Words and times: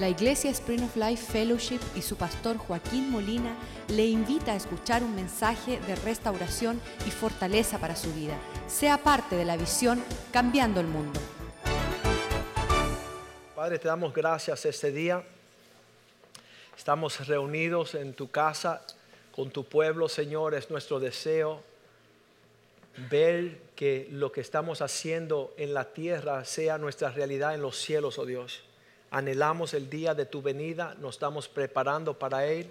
La 0.00 0.08
Iglesia 0.08 0.50
Spring 0.50 0.82
of 0.82 0.96
Life 0.96 1.30
Fellowship 1.30 1.80
y 1.94 2.00
su 2.00 2.16
pastor 2.16 2.56
Joaquín 2.56 3.10
Molina 3.10 3.54
le 3.88 4.06
invita 4.06 4.52
a 4.52 4.56
escuchar 4.56 5.02
un 5.02 5.14
mensaje 5.14 5.78
de 5.78 5.94
restauración 5.94 6.80
y 7.06 7.10
fortaleza 7.10 7.78
para 7.78 7.94
su 7.94 8.10
vida. 8.14 8.34
Sea 8.66 8.96
parte 8.96 9.36
de 9.36 9.44
la 9.44 9.58
visión 9.58 10.02
Cambiando 10.32 10.80
el 10.80 10.86
Mundo. 10.86 11.20
Padre, 13.54 13.78
te 13.78 13.88
damos 13.88 14.14
gracias 14.14 14.64
este 14.64 14.90
día. 14.90 15.22
Estamos 16.74 17.26
reunidos 17.26 17.94
en 17.94 18.14
tu 18.14 18.30
casa 18.30 18.80
con 19.32 19.50
tu 19.50 19.64
pueblo, 19.64 20.08
Señor. 20.08 20.54
Es 20.54 20.70
nuestro 20.70 20.98
deseo 20.98 21.62
ver 23.10 23.58
que 23.76 24.08
lo 24.10 24.32
que 24.32 24.40
estamos 24.40 24.80
haciendo 24.80 25.52
en 25.58 25.74
la 25.74 25.92
tierra 25.92 26.46
sea 26.46 26.78
nuestra 26.78 27.10
realidad 27.10 27.54
en 27.54 27.60
los 27.60 27.76
cielos, 27.76 28.18
oh 28.18 28.24
Dios. 28.24 28.62
Anhelamos 29.10 29.74
el 29.74 29.90
día 29.90 30.14
de 30.14 30.24
tu 30.24 30.40
venida, 30.40 30.94
nos 31.00 31.16
estamos 31.16 31.48
preparando 31.48 32.16
para 32.18 32.46
él. 32.46 32.70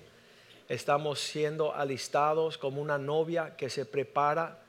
Estamos 0.69 1.19
siendo 1.19 1.75
alistados 1.75 2.57
como 2.57 2.81
una 2.81 2.97
novia 2.97 3.57
que 3.57 3.69
se 3.69 3.85
prepara 3.85 4.59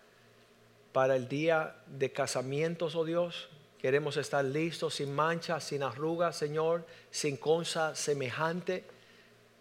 para 0.92 1.14
el 1.14 1.28
día 1.28 1.76
de 1.86 2.10
casamientos, 2.10 2.96
oh 2.96 3.04
Dios. 3.04 3.48
Queremos 3.78 4.16
estar 4.16 4.44
listos, 4.44 4.94
sin 4.94 5.14
mancha, 5.14 5.60
sin 5.60 5.82
arrugas, 5.82 6.36
Señor, 6.36 6.84
sin 7.10 7.36
cosa 7.36 7.94
semejante, 7.94 8.84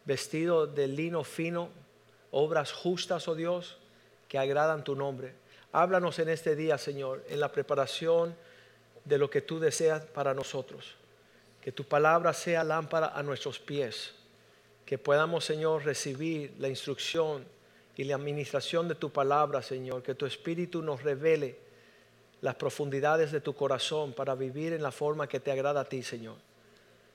vestido 0.06 0.66
de 0.66 0.88
lino 0.88 1.24
fino, 1.24 1.70
obras 2.32 2.72
justas, 2.72 3.28
oh 3.28 3.36
Dios, 3.36 3.78
que 4.28 4.40
agradan 4.40 4.84
tu 4.84 4.96
nombre. 4.96 5.36
Háblanos 5.72 6.18
en 6.18 6.30
este 6.30 6.56
día, 6.56 6.80
Señor, 6.80 7.24
en 7.30 7.40
la 7.40 7.52
preparación 7.52 8.36
de 9.06 9.18
lo 9.20 9.30
que 9.30 9.42
tú 9.42 9.60
deseas 9.60 10.04
para 10.06 10.34
nosotros. 10.34 10.99
Que 11.70 11.74
tu 11.74 11.84
palabra 11.84 12.34
sea 12.34 12.64
lámpara 12.64 13.10
a 13.10 13.22
nuestros 13.22 13.60
pies. 13.60 14.16
Que 14.88 14.98
podamos, 14.98 15.46
Señor, 15.46 15.86
recibir 15.86 16.56
la 16.58 16.68
instrucción 16.68 17.46
y 17.96 18.06
la 18.06 18.16
administración 18.16 18.88
de 18.88 18.96
tu 18.96 19.12
palabra, 19.12 19.62
Señor. 19.62 20.02
Que 20.02 20.16
tu 20.16 20.26
Espíritu 20.26 20.82
nos 20.82 21.04
revele 21.04 21.60
las 22.42 22.56
profundidades 22.56 23.32
de 23.32 23.40
tu 23.40 23.54
corazón 23.54 24.14
para 24.14 24.34
vivir 24.34 24.74
en 24.74 24.82
la 24.82 24.92
forma 24.92 25.30
que 25.30 25.40
te 25.40 25.52
agrada 25.52 25.82
a 25.82 25.86
ti, 25.86 26.02
Señor. 26.02 26.38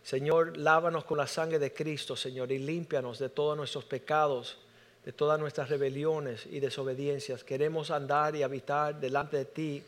Señor, 0.05 0.57
lávanos 0.57 1.03
con 1.03 1.19
la 1.19 1.27
sangre 1.27 1.59
de 1.59 1.73
Cristo, 1.73 2.15
Señor, 2.15 2.53
y 2.53 2.61
límpianos 2.61 3.19
de 3.19 3.31
todos 3.31 3.57
nuestros 3.57 3.85
pecados, 3.85 4.59
de 5.05 5.11
todas 5.11 5.41
nuestras 5.41 5.69
rebeliones 5.69 6.47
y 6.47 6.61
desobediencias. 6.61 7.43
Queremos 7.43 7.91
andar 7.91 8.37
y 8.37 8.45
habitar 8.45 9.01
delante 9.01 9.37
de 9.37 9.47
ti 9.47 9.83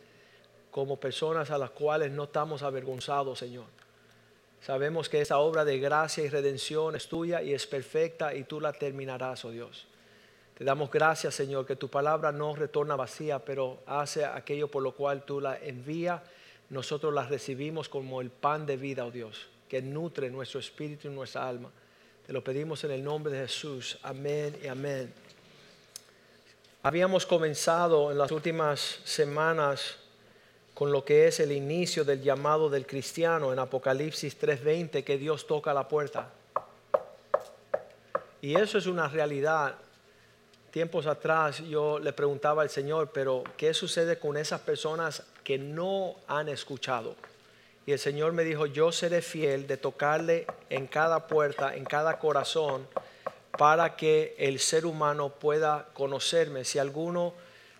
como 0.72 0.98
personas 0.98 1.52
a 1.52 1.56
las 1.56 1.70
cuales 1.70 2.10
no 2.10 2.24
estamos 2.24 2.64
avergonzados, 2.64 3.38
Señor. 3.38 3.76
Sabemos 4.60 5.08
que 5.08 5.20
esa 5.20 5.38
obra 5.38 5.64
de 5.64 5.78
gracia 5.78 6.24
y 6.24 6.28
redención 6.28 6.96
es 6.96 7.08
tuya 7.08 7.42
y 7.42 7.54
es 7.54 7.66
perfecta 7.66 8.34
y 8.34 8.44
tú 8.44 8.60
la 8.60 8.72
terminarás, 8.72 9.44
oh 9.44 9.50
Dios. 9.50 9.86
Te 10.56 10.64
damos 10.64 10.90
gracias, 10.90 11.34
Señor, 11.34 11.66
que 11.66 11.76
tu 11.76 11.88
palabra 11.88 12.32
no 12.32 12.56
retorna 12.56 12.96
vacía, 12.96 13.38
pero 13.38 13.80
hace 13.86 14.24
aquello 14.24 14.68
por 14.68 14.82
lo 14.82 14.92
cual 14.92 15.24
tú 15.24 15.40
la 15.40 15.58
envías. 15.58 16.22
Nosotros 16.70 17.12
la 17.12 17.26
recibimos 17.26 17.88
como 17.88 18.20
el 18.20 18.30
pan 18.30 18.64
de 18.64 18.76
vida, 18.76 19.04
oh 19.04 19.10
Dios, 19.10 19.48
que 19.68 19.82
nutre 19.82 20.30
nuestro 20.30 20.58
espíritu 20.58 21.08
y 21.08 21.10
nuestra 21.10 21.46
alma. 21.46 21.70
Te 22.26 22.32
lo 22.32 22.42
pedimos 22.42 22.82
en 22.84 22.90
el 22.90 23.04
nombre 23.04 23.32
de 23.32 23.46
Jesús. 23.46 23.98
Amén 24.02 24.58
y 24.64 24.66
amén. 24.66 25.12
Habíamos 26.82 27.26
comenzado 27.26 28.10
en 28.10 28.18
las 28.18 28.32
últimas 28.32 29.00
semanas 29.04 29.98
con 30.76 30.92
lo 30.92 31.06
que 31.06 31.26
es 31.26 31.40
el 31.40 31.52
inicio 31.52 32.04
del 32.04 32.20
llamado 32.20 32.68
del 32.68 32.86
cristiano 32.86 33.50
en 33.50 33.58
Apocalipsis 33.58 34.38
3:20, 34.38 35.02
que 35.04 35.16
Dios 35.16 35.46
toca 35.46 35.72
la 35.72 35.88
puerta. 35.88 36.28
Y 38.42 38.54
eso 38.54 38.76
es 38.76 38.84
una 38.84 39.08
realidad 39.08 39.76
tiempos 40.70 41.06
atrás 41.06 41.60
yo 41.60 41.98
le 41.98 42.12
preguntaba 42.12 42.60
al 42.60 42.68
Señor, 42.68 43.10
pero 43.10 43.42
¿qué 43.56 43.72
sucede 43.72 44.18
con 44.18 44.36
esas 44.36 44.60
personas 44.60 45.22
que 45.42 45.56
no 45.56 46.16
han 46.28 46.50
escuchado? 46.50 47.16
Y 47.86 47.92
el 47.92 47.98
Señor 47.98 48.34
me 48.34 48.44
dijo, 48.44 48.66
yo 48.66 48.92
seré 48.92 49.22
fiel 49.22 49.66
de 49.66 49.78
tocarle 49.78 50.46
en 50.68 50.88
cada 50.88 51.26
puerta, 51.28 51.74
en 51.74 51.86
cada 51.86 52.18
corazón, 52.18 52.86
para 53.56 53.96
que 53.96 54.34
el 54.38 54.58
ser 54.58 54.84
humano 54.84 55.30
pueda 55.30 55.88
conocerme. 55.94 56.66
Si 56.66 56.78
alguno 56.78 57.32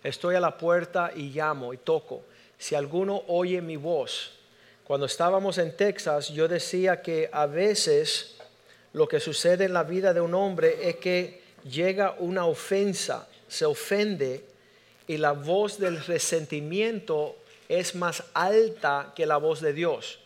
estoy 0.03 0.33
a 0.33 0.39
la 0.39 0.57
puerta 0.57 1.11
y 1.15 1.29
llamo 1.29 1.75
y 1.75 1.77
toco, 1.77 2.23
si 2.57 2.75
alguno 2.75 3.23
oye 3.27 3.61
mi 3.61 3.75
voz. 3.75 4.31
Cuando 4.83 5.05
estábamos 5.05 5.57
en 5.57 5.75
Texas, 5.75 6.29
yo 6.29 6.47
decía 6.47 7.01
que 7.01 7.29
a 7.31 7.45
veces 7.45 8.35
lo 8.93 9.07
que 9.07 9.19
sucede 9.19 9.65
en 9.65 9.73
la 9.73 9.83
vida 9.83 10.13
de 10.13 10.21
un 10.21 10.33
hombre 10.33 10.89
es 10.89 10.95
que 10.95 11.41
llega 11.69 12.15
una 12.19 12.45
ofensa, 12.45 13.27
se 13.47 13.65
ofende 13.65 14.45
y 15.07 15.17
la 15.17 15.33
voz 15.33 15.77
del 15.77 16.03
resentimiento 16.03 17.35
es 17.69 17.95
más 17.95 18.23
alta 18.33 19.13
que 19.15 19.25
la 19.25 19.37
voz 19.37 19.61
de 19.61 19.73
Dios. 19.73 20.19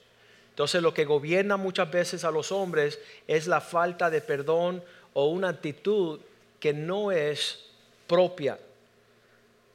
Entonces 0.49 0.81
lo 0.81 0.93
que 0.93 1.05
gobierna 1.05 1.57
muchas 1.57 1.89
veces 1.89 2.23
a 2.23 2.31
los 2.31 2.51
hombres 2.51 2.99
es 3.27 3.47
la 3.47 3.61
falta 3.61 4.09
de 4.09 4.21
perdón 4.21 4.83
o 5.13 5.25
una 5.29 5.49
actitud 5.49 6.19
que 6.59 6.73
no 6.73 7.11
es 7.11 7.65
propia. 8.05 8.59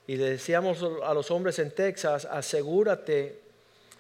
Y 0.07 0.17
le 0.17 0.31
decíamos 0.31 0.85
a 1.05 1.13
los 1.15 1.31
hombres 1.31 1.59
en 1.59 1.73
Texas, 1.73 2.27
asegúrate 2.31 3.41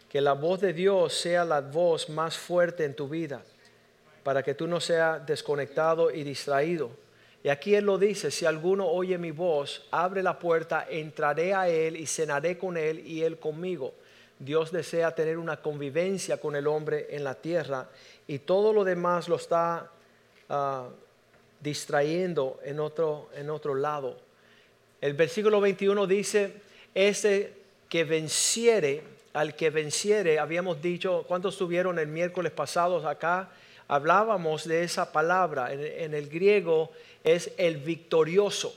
que 0.08 0.20
la 0.20 0.34
voz 0.34 0.60
de 0.60 0.72
Dios 0.72 1.12
sea 1.14 1.44
la 1.44 1.60
voz 1.60 2.08
más 2.08 2.38
fuerte 2.38 2.84
en 2.84 2.94
tu 2.94 3.08
vida, 3.08 3.42
para 4.22 4.42
que 4.42 4.54
tú 4.54 4.66
no 4.66 4.80
seas 4.80 5.26
desconectado 5.26 6.10
y 6.10 6.22
distraído. 6.22 6.90
Y 7.42 7.48
aquí 7.48 7.74
Él 7.74 7.84
lo 7.84 7.98
dice, 7.98 8.30
si 8.30 8.44
alguno 8.44 8.86
oye 8.86 9.18
mi 9.18 9.30
voz, 9.30 9.86
abre 9.90 10.22
la 10.22 10.38
puerta, 10.38 10.86
entraré 10.88 11.54
a 11.54 11.68
Él 11.68 11.96
y 11.96 12.06
cenaré 12.06 12.56
con 12.56 12.76
Él 12.76 13.06
y 13.06 13.22
Él 13.22 13.38
conmigo. 13.38 13.94
Dios 14.38 14.70
desea 14.70 15.14
tener 15.14 15.38
una 15.38 15.62
convivencia 15.62 16.38
con 16.38 16.56
el 16.56 16.66
hombre 16.66 17.06
en 17.10 17.24
la 17.24 17.34
tierra 17.34 17.88
y 18.26 18.40
todo 18.40 18.72
lo 18.72 18.84
demás 18.84 19.28
lo 19.28 19.36
está 19.36 19.90
ah, 20.48 20.88
distrayendo 21.60 22.60
en 22.64 22.80
otro, 22.80 23.30
en 23.34 23.48
otro 23.48 23.74
lado. 23.74 24.25
El 25.00 25.14
versículo 25.14 25.60
21 25.60 26.06
dice, 26.06 26.54
ese 26.94 27.52
que 27.88 28.04
venciere, 28.04 29.02
al 29.34 29.54
que 29.54 29.70
venciere, 29.70 30.38
habíamos 30.38 30.80
dicho, 30.80 31.24
¿cuántos 31.28 31.54
estuvieron 31.54 31.98
el 31.98 32.08
miércoles 32.08 32.52
pasado 32.52 33.06
acá? 33.06 33.50
Hablábamos 33.88 34.66
de 34.66 34.82
esa 34.82 35.12
palabra, 35.12 35.72
en 35.72 36.14
el 36.14 36.28
griego 36.28 36.90
es 37.22 37.52
el 37.58 37.76
victorioso, 37.76 38.74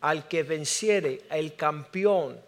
al 0.00 0.26
que 0.26 0.42
venciere, 0.42 1.22
el 1.30 1.54
campeón, 1.54 2.40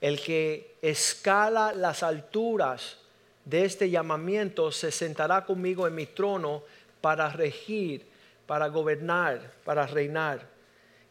el 0.00 0.20
que 0.20 0.74
escala 0.82 1.72
las 1.72 2.02
alturas 2.02 2.98
de 3.44 3.64
este 3.64 3.90
llamamiento, 3.90 4.70
se 4.70 4.92
sentará 4.92 5.44
conmigo 5.44 5.86
en 5.86 5.94
mi 5.94 6.06
trono 6.06 6.62
para 7.00 7.28
regir, 7.30 8.04
para 8.46 8.68
gobernar, 8.68 9.52
para 9.64 9.86
reinar. 9.86 10.51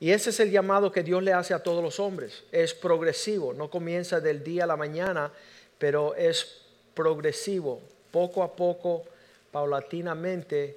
Y 0.01 0.11
ese 0.11 0.31
es 0.31 0.39
el 0.39 0.49
llamado 0.49 0.91
que 0.91 1.03
Dios 1.03 1.21
le 1.21 1.31
hace 1.31 1.53
a 1.53 1.61
todos 1.61 1.83
los 1.83 1.99
hombres. 1.99 2.43
Es 2.51 2.73
progresivo, 2.73 3.53
no 3.53 3.69
comienza 3.69 4.19
del 4.19 4.43
día 4.43 4.63
a 4.63 4.67
la 4.67 4.75
mañana, 4.75 5.31
pero 5.77 6.15
es 6.15 6.63
progresivo. 6.95 7.79
Poco 8.09 8.41
a 8.41 8.51
poco, 8.55 9.03
paulatinamente, 9.51 10.75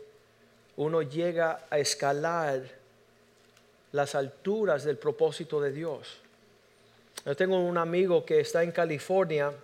uno 0.77 1.01
llega 1.01 1.65
a 1.71 1.79
escalar 1.79 2.61
las 3.93 4.15
alturas 4.15 4.85
del 4.85 4.99
propósito 4.99 5.59
de 5.59 5.73
Dios. 5.73 6.19
Yo 7.25 7.35
tengo 7.35 7.59
un 7.59 7.79
amigo 7.79 8.27
que 8.27 8.41
está 8.41 8.63
en 8.63 8.73
California 8.73 9.55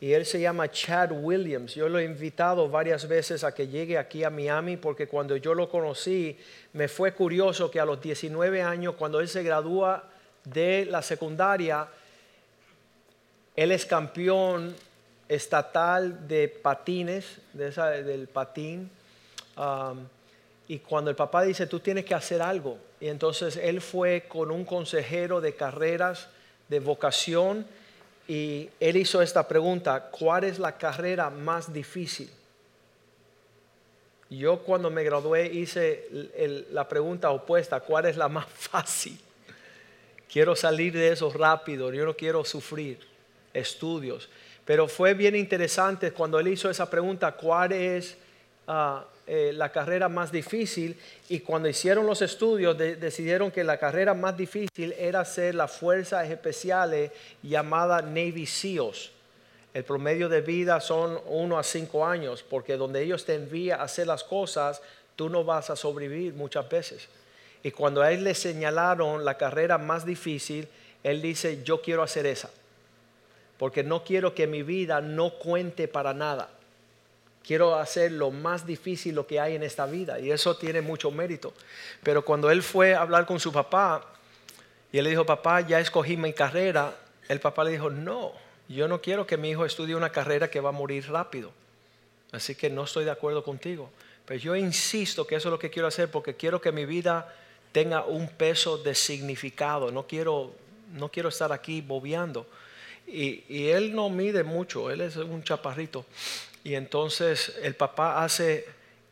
y 0.00 0.12
él 0.12 0.26
se 0.26 0.40
llama 0.40 0.70
Chad 0.70 1.10
Williams. 1.12 1.74
Yo 1.74 1.88
lo 1.88 1.98
he 1.98 2.04
invitado 2.04 2.68
varias 2.68 3.08
veces 3.08 3.44
a 3.44 3.54
que 3.54 3.68
llegue 3.68 3.96
aquí 3.96 4.24
a 4.24 4.30
Miami 4.30 4.76
porque 4.76 5.08
cuando 5.08 5.36
yo 5.36 5.54
lo 5.54 5.68
conocí 5.70 6.36
me 6.74 6.88
fue 6.88 7.12
curioso 7.12 7.70
que 7.70 7.80
a 7.80 7.86
los 7.86 8.00
19 8.00 8.62
años, 8.62 8.94
cuando 8.96 9.20
él 9.20 9.28
se 9.28 9.42
gradúa 9.42 10.04
de 10.44 10.84
la 10.84 11.00
secundaria, 11.00 11.88
él 13.56 13.72
es 13.72 13.86
campeón 13.86 14.76
estatal 15.28 16.28
de 16.28 16.48
patines, 16.48 17.38
de 17.54 17.68
esa, 17.68 17.88
del 17.90 18.28
patín. 18.28 18.90
Um, 19.56 20.06
y 20.68 20.80
cuando 20.80 21.10
el 21.10 21.16
papá 21.16 21.42
dice, 21.42 21.66
tú 21.66 21.80
tienes 21.80 22.04
que 22.04 22.14
hacer 22.14 22.42
algo, 22.42 22.78
y 23.00 23.08
entonces 23.08 23.56
él 23.56 23.80
fue 23.80 24.24
con 24.28 24.50
un 24.50 24.64
consejero 24.64 25.40
de 25.40 25.54
carreras, 25.54 26.28
de 26.68 26.80
vocación, 26.80 27.66
y 28.28 28.68
él 28.80 28.96
hizo 28.96 29.22
esta 29.22 29.46
pregunta, 29.46 30.10
¿cuál 30.10 30.44
es 30.44 30.58
la 30.58 30.76
carrera 30.76 31.30
más 31.30 31.72
difícil? 31.72 32.30
Yo 34.28 34.58
cuando 34.58 34.90
me 34.90 35.04
gradué 35.04 35.46
hice 35.46 36.08
la 36.72 36.88
pregunta 36.88 37.30
opuesta, 37.30 37.80
¿cuál 37.80 38.06
es 38.06 38.16
la 38.16 38.28
más 38.28 38.46
fácil? 38.54 39.18
Quiero 40.30 40.56
salir 40.56 40.92
de 40.92 41.12
eso 41.12 41.32
rápido, 41.32 41.92
yo 41.92 42.04
no 42.04 42.14
quiero 42.14 42.44
sufrir 42.44 42.98
estudios. 43.54 44.28
Pero 44.64 44.88
fue 44.88 45.14
bien 45.14 45.36
interesante 45.36 46.10
cuando 46.10 46.40
él 46.40 46.48
hizo 46.48 46.68
esa 46.68 46.90
pregunta, 46.90 47.30
¿cuál 47.32 47.70
es 47.72 48.16
ah, 48.66 49.04
eh, 49.26 49.52
la 49.52 49.72
carrera 49.72 50.08
más 50.08 50.30
difícil 50.30 50.96
y 51.28 51.40
cuando 51.40 51.68
hicieron 51.68 52.06
los 52.06 52.22
estudios 52.22 52.78
decidieron 52.78 53.50
que 53.50 53.64
la 53.64 53.76
carrera 53.76 54.14
más 54.14 54.36
difícil 54.36 54.94
era 54.98 55.24
ser 55.24 55.56
las 55.56 55.72
fuerzas 55.72 56.30
especiales 56.30 57.10
llamada 57.42 58.02
Navy 58.02 58.46
SEALs. 58.46 59.10
El 59.74 59.84
promedio 59.84 60.28
de 60.28 60.40
vida 60.40 60.80
son 60.80 61.20
uno 61.26 61.58
a 61.58 61.62
cinco 61.62 62.06
años 62.06 62.44
porque 62.48 62.76
donde 62.76 63.02
ellos 63.02 63.24
te 63.24 63.34
envían 63.34 63.80
a 63.80 63.84
hacer 63.84 64.06
las 64.06 64.22
cosas, 64.22 64.80
tú 65.16 65.28
no 65.28 65.44
vas 65.44 65.70
a 65.70 65.76
sobrevivir 65.76 66.34
muchas 66.34 66.68
veces. 66.68 67.08
Y 67.62 67.72
cuando 67.72 68.02
a 68.02 68.12
él 68.12 68.22
le 68.22 68.34
señalaron 68.34 69.24
la 69.24 69.36
carrera 69.36 69.76
más 69.76 70.06
difícil, 70.06 70.68
él 71.02 71.20
dice, 71.20 71.62
yo 71.64 71.82
quiero 71.82 72.02
hacer 72.02 72.26
esa, 72.26 72.48
porque 73.58 73.82
no 73.82 74.04
quiero 74.04 74.34
que 74.34 74.46
mi 74.46 74.62
vida 74.62 75.00
no 75.00 75.30
cuente 75.30 75.88
para 75.88 76.14
nada. 76.14 76.48
Quiero 77.46 77.76
hacer 77.76 78.10
lo 78.10 78.32
más 78.32 78.66
difícil 78.66 79.14
lo 79.14 79.26
que 79.26 79.38
hay 79.38 79.54
en 79.54 79.62
esta 79.62 79.86
vida 79.86 80.18
y 80.18 80.32
eso 80.32 80.56
tiene 80.56 80.80
mucho 80.80 81.12
mérito. 81.12 81.54
Pero 82.02 82.24
cuando 82.24 82.50
él 82.50 82.60
fue 82.60 82.94
a 82.94 83.02
hablar 83.02 83.24
con 83.24 83.38
su 83.38 83.52
papá 83.52 84.04
y 84.90 84.98
él 84.98 85.04
le 85.04 85.10
dijo, 85.10 85.24
papá, 85.24 85.60
ya 85.60 85.78
escogí 85.78 86.16
mi 86.16 86.32
carrera, 86.32 86.96
el 87.28 87.38
papá 87.38 87.62
le 87.62 87.70
dijo, 87.70 87.88
no, 87.88 88.32
yo 88.68 88.88
no 88.88 89.00
quiero 89.00 89.28
que 89.28 89.36
mi 89.36 89.50
hijo 89.50 89.64
estudie 89.64 89.94
una 89.94 90.10
carrera 90.10 90.50
que 90.50 90.58
va 90.58 90.70
a 90.70 90.72
morir 90.72 91.08
rápido. 91.08 91.52
Así 92.32 92.56
que 92.56 92.68
no 92.68 92.82
estoy 92.82 93.04
de 93.04 93.12
acuerdo 93.12 93.44
contigo. 93.44 93.90
Pero 94.24 94.40
yo 94.40 94.56
insisto 94.56 95.24
que 95.24 95.36
eso 95.36 95.48
es 95.48 95.52
lo 95.52 95.58
que 95.60 95.70
quiero 95.70 95.86
hacer 95.86 96.10
porque 96.10 96.34
quiero 96.34 96.60
que 96.60 96.72
mi 96.72 96.84
vida 96.84 97.32
tenga 97.70 98.04
un 98.04 98.28
peso 98.28 98.76
de 98.78 98.96
significado. 98.96 99.92
No 99.92 100.08
quiero, 100.08 100.52
no 100.94 101.10
quiero 101.10 101.28
estar 101.28 101.52
aquí 101.52 101.80
bobeando. 101.80 102.44
Y, 103.06 103.44
y 103.48 103.68
él 103.68 103.94
no 103.94 104.10
mide 104.10 104.42
mucho, 104.42 104.90
él 104.90 105.00
es 105.00 105.14
un 105.14 105.44
chaparrito. 105.44 106.04
Y 106.66 106.74
entonces 106.74 107.56
el 107.62 107.76
papá 107.76 108.24
hace, 108.24 108.66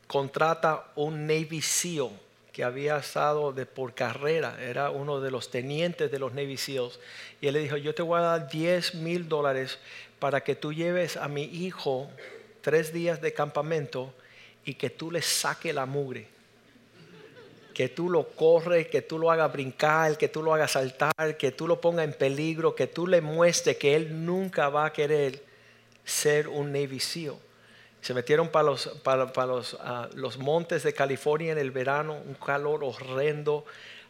contrata 0.08 0.86
un 0.96 1.28
Navy 1.28 1.62
SEAL 1.62 2.10
que 2.52 2.64
había 2.64 2.96
estado 2.96 3.52
de 3.52 3.64
por 3.64 3.94
carrera, 3.94 4.56
era 4.60 4.90
uno 4.90 5.20
de 5.20 5.30
los 5.30 5.52
tenientes 5.52 6.10
de 6.10 6.18
los 6.18 6.34
Navy 6.34 6.56
SEALs. 6.56 6.98
Y 7.40 7.46
él 7.46 7.54
le 7.54 7.60
dijo, 7.60 7.76
yo 7.76 7.94
te 7.94 8.02
voy 8.02 8.18
a 8.18 8.22
dar 8.22 8.48
10 8.48 8.96
mil 8.96 9.28
dólares 9.28 9.78
para 10.18 10.42
que 10.42 10.56
tú 10.56 10.72
lleves 10.72 11.16
a 11.16 11.28
mi 11.28 11.44
hijo 11.44 12.10
tres 12.60 12.92
días 12.92 13.20
de 13.20 13.32
campamento 13.32 14.12
y 14.64 14.74
que 14.74 14.90
tú 14.90 15.12
le 15.12 15.22
saque 15.22 15.72
la 15.72 15.86
mugre. 15.86 16.26
Que 17.72 17.88
tú 17.88 18.10
lo 18.10 18.30
corres, 18.30 18.88
que 18.88 19.02
tú 19.02 19.16
lo 19.16 19.30
hagas 19.30 19.52
brincar, 19.52 20.18
que 20.18 20.26
tú 20.26 20.42
lo 20.42 20.54
hagas 20.54 20.72
saltar, 20.72 21.36
que 21.38 21.52
tú 21.52 21.68
lo 21.68 21.80
pongas 21.80 22.04
en 22.04 22.14
peligro, 22.14 22.74
que 22.74 22.88
tú 22.88 23.06
le 23.06 23.20
muestres 23.20 23.76
que 23.76 23.94
él 23.94 24.26
nunca 24.26 24.70
va 24.70 24.86
a 24.86 24.92
querer 24.92 25.40
ser 26.04 26.48
un 26.48 26.72
Navy 26.72 26.98
SEAL. 26.98 27.43
Se 28.04 28.12
metieron 28.12 28.50
para 28.50 28.64
los, 28.66 28.88
para, 29.02 29.24
los, 29.46 29.78
ah, 29.80 30.10
los 30.12 30.36
montes 30.36 30.82
de 30.82 30.92
California 30.92 31.52
en 31.52 31.58
el 31.58 31.70
verano, 31.70 32.12
un 32.12 32.34
calor 32.34 32.84
horrendo, 32.84 33.64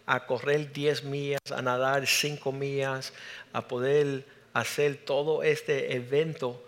a 0.05 0.27
correr 0.27 0.73
10 0.73 1.05
millas, 1.05 1.39
a 1.55 1.63
nadar 1.63 2.05
5 2.05 2.51
millas, 2.51 3.13
a 3.53 3.69
poder 3.69 4.25
hacer 4.53 4.97
todo 4.97 5.45
este 5.45 5.95
evento. 5.95 6.61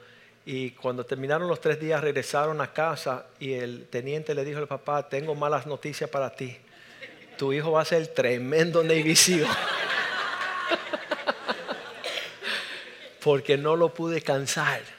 Y 0.45 0.71
cuando 0.71 1.05
terminaron 1.05 1.49
los 1.49 1.61
tres 1.61 1.81
días 1.81 2.01
regresaron 2.01 2.61
a 2.61 2.73
casa 2.73 3.27
y 3.41 3.55
el 3.55 3.89
teniente 3.89 4.33
le 4.33 4.45
dijo 4.45 4.61
al 4.61 4.69
papá, 4.69 5.09
tengo 5.09 5.35
malas 5.35 5.67
noticias 5.67 6.09
para 6.09 6.33
ti. 6.33 6.57
Tu 7.39 7.53
hijo 7.53 7.73
va 7.73 7.83
a 7.83 7.85
ser 7.85 8.07
tremendo 8.07 8.85
Navy. 8.85 9.17
Porque 13.21 13.59
no 13.59 13.75
lo 13.75 13.93
pude 13.93 14.23
cansar 14.23 14.96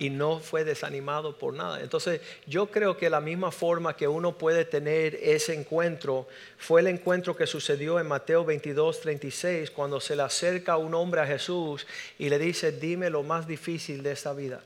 y 0.00 0.08
no 0.08 0.40
fue 0.40 0.64
desanimado 0.64 1.36
por 1.36 1.54
nada. 1.54 1.80
Entonces 1.80 2.22
yo 2.46 2.70
creo 2.70 2.96
que 2.96 3.10
la 3.10 3.20
misma 3.20 3.52
forma 3.52 3.94
que 3.94 4.08
uno 4.08 4.36
puede 4.36 4.64
tener 4.64 5.14
ese 5.14 5.54
encuentro 5.54 6.26
fue 6.58 6.80
el 6.80 6.88
encuentro 6.88 7.36
que 7.36 7.46
sucedió 7.46 8.00
en 8.00 8.08
Mateo 8.08 8.44
22, 8.44 9.00
36, 9.00 9.70
cuando 9.70 10.00
se 10.00 10.16
le 10.16 10.22
acerca 10.22 10.78
un 10.78 10.94
hombre 10.94 11.20
a 11.20 11.26
Jesús 11.26 11.86
y 12.18 12.30
le 12.30 12.38
dice, 12.38 12.72
dime 12.72 13.10
lo 13.10 13.22
más 13.22 13.46
difícil 13.46 14.02
de 14.02 14.12
esta 14.12 14.32
vida. 14.32 14.62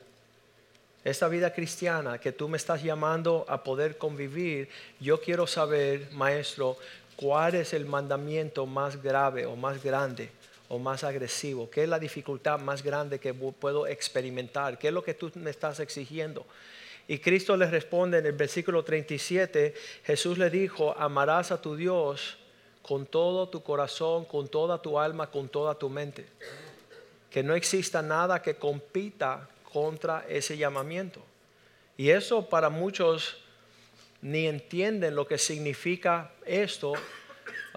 Esta 1.03 1.27
vida 1.27 1.53
cristiana 1.53 2.17
que 2.17 2.31
tú 2.31 2.47
me 2.47 2.57
estás 2.57 2.81
llamando 2.81 3.45
a 3.49 3.61
poder 3.61 3.97
convivir, 3.97 4.69
yo 5.01 5.19
quiero 5.19 5.45
saber, 5.47 6.07
maestro, 6.13 6.77
cuál 7.17 7.55
es 7.55 7.73
el 7.73 7.85
mandamiento 7.85 8.65
más 8.65 9.03
grave 9.03 9.45
o 9.45 9.57
más 9.57 9.83
grande 9.83 10.29
o 10.69 10.79
más 10.79 11.03
agresivo? 11.03 11.69
¿Qué 11.69 11.83
es 11.83 11.89
la 11.89 11.99
dificultad 11.99 12.59
más 12.59 12.83
grande 12.83 13.19
que 13.19 13.33
puedo 13.33 13.87
experimentar? 13.87 14.77
¿Qué 14.77 14.87
es 14.87 14.93
lo 14.93 15.03
que 15.03 15.13
tú 15.13 15.31
me 15.35 15.49
estás 15.49 15.79
exigiendo? 15.79 16.45
Y 17.07 17.19
Cristo 17.19 17.55
le 17.55 17.67
responde 17.67 18.17
en 18.17 18.25
el 18.25 18.31
versículo 18.31 18.83
37, 18.83 19.75
Jesús 20.03 20.37
le 20.37 20.49
dijo, 20.49 20.95
amarás 20.97 21.51
a 21.51 21.61
tu 21.61 21.75
Dios 21.75 22.37
con 22.81 23.05
todo 23.05 23.49
tu 23.49 23.61
corazón, 23.61 24.25
con 24.25 24.47
toda 24.47 24.81
tu 24.81 24.99
alma, 24.99 25.29
con 25.29 25.49
toda 25.49 25.75
tu 25.75 25.89
mente. 25.89 26.25
Que 27.29 27.43
no 27.43 27.53
exista 27.53 28.01
nada 28.01 28.41
que 28.41 28.55
compita 28.55 29.49
contra 29.71 30.25
ese 30.27 30.57
llamamiento. 30.57 31.21
Y 31.97 32.09
eso 32.09 32.47
para 32.49 32.69
muchos 32.69 33.37
ni 34.21 34.47
entienden 34.47 35.15
lo 35.15 35.27
que 35.27 35.37
significa 35.37 36.31
esto 36.45 36.93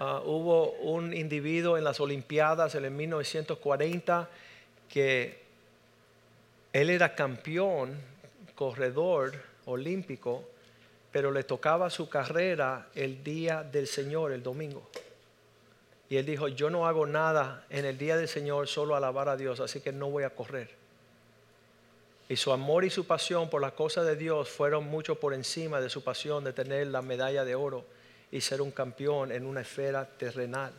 Ah, 0.01 0.21
hubo 0.23 0.71
un 0.75 1.13
individuo 1.13 1.77
en 1.77 1.83
las 1.83 1.99
Olimpiadas 1.99 2.73
en 2.73 2.85
el 2.85 2.91
1940 2.91 4.29
que 4.87 5.41
él 6.71 6.89
era 6.89 7.15
campeón, 7.15 7.99
corredor 8.55 9.33
olímpico, 9.65 10.45
pero 11.11 11.31
le 11.31 11.43
tocaba 11.43 11.89
su 11.89 12.07
carrera 12.07 12.87
el 12.95 13.25
día 13.25 13.61
del 13.61 13.87
Señor, 13.87 14.31
el 14.31 14.41
domingo. 14.41 14.87
Y 16.09 16.15
él 16.15 16.25
dijo, 16.25 16.47
yo 16.47 16.69
no 16.69 16.87
hago 16.87 17.05
nada 17.05 17.65
en 17.69 17.83
el 17.83 17.97
día 17.97 18.15
del 18.15 18.29
Señor, 18.29 18.69
solo 18.69 18.95
alabar 18.95 19.27
a 19.27 19.35
Dios, 19.35 19.59
así 19.59 19.81
que 19.81 19.91
no 19.91 20.09
voy 20.09 20.23
a 20.23 20.29
correr. 20.29 20.69
Y 22.29 22.37
su 22.37 22.53
amor 22.53 22.85
y 22.85 22.89
su 22.89 23.05
pasión 23.05 23.49
por 23.49 23.59
la 23.59 23.71
cosa 23.71 24.01
de 24.05 24.15
Dios 24.15 24.47
fueron 24.47 24.85
mucho 24.85 25.19
por 25.19 25.33
encima 25.33 25.81
de 25.81 25.89
su 25.89 26.05
pasión 26.05 26.45
de 26.45 26.53
tener 26.53 26.87
la 26.87 27.01
medalla 27.01 27.43
de 27.43 27.55
oro 27.55 27.98
y 28.31 28.41
ser 28.41 28.61
un 28.61 28.71
campeón 28.71 29.31
en 29.31 29.45
una 29.45 29.61
esfera 29.61 30.05
terrenal. 30.05 30.73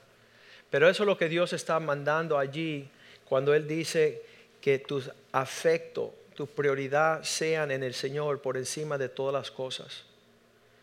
Pero 0.71 0.89
eso 0.89 1.03
es 1.03 1.07
lo 1.07 1.19
que 1.19 1.29
Dios 1.29 1.53
está 1.53 1.81
mandando 1.81 2.39
allí 2.39 2.89
cuando 3.29 3.55
Él 3.55 3.67
dice 3.67 4.23
que 4.61 4.79
tus 4.79 5.11
afectos, 5.33 6.11
tu 6.35 6.47
prioridad 6.47 7.23
sean 7.23 7.71
en 7.71 7.83
el 7.83 7.95
Señor 7.95 8.41
por 8.41 8.57
encima 8.57 8.99
de 8.99 9.09
todas 9.09 9.33
las 9.33 9.51
cosas. 9.51 10.05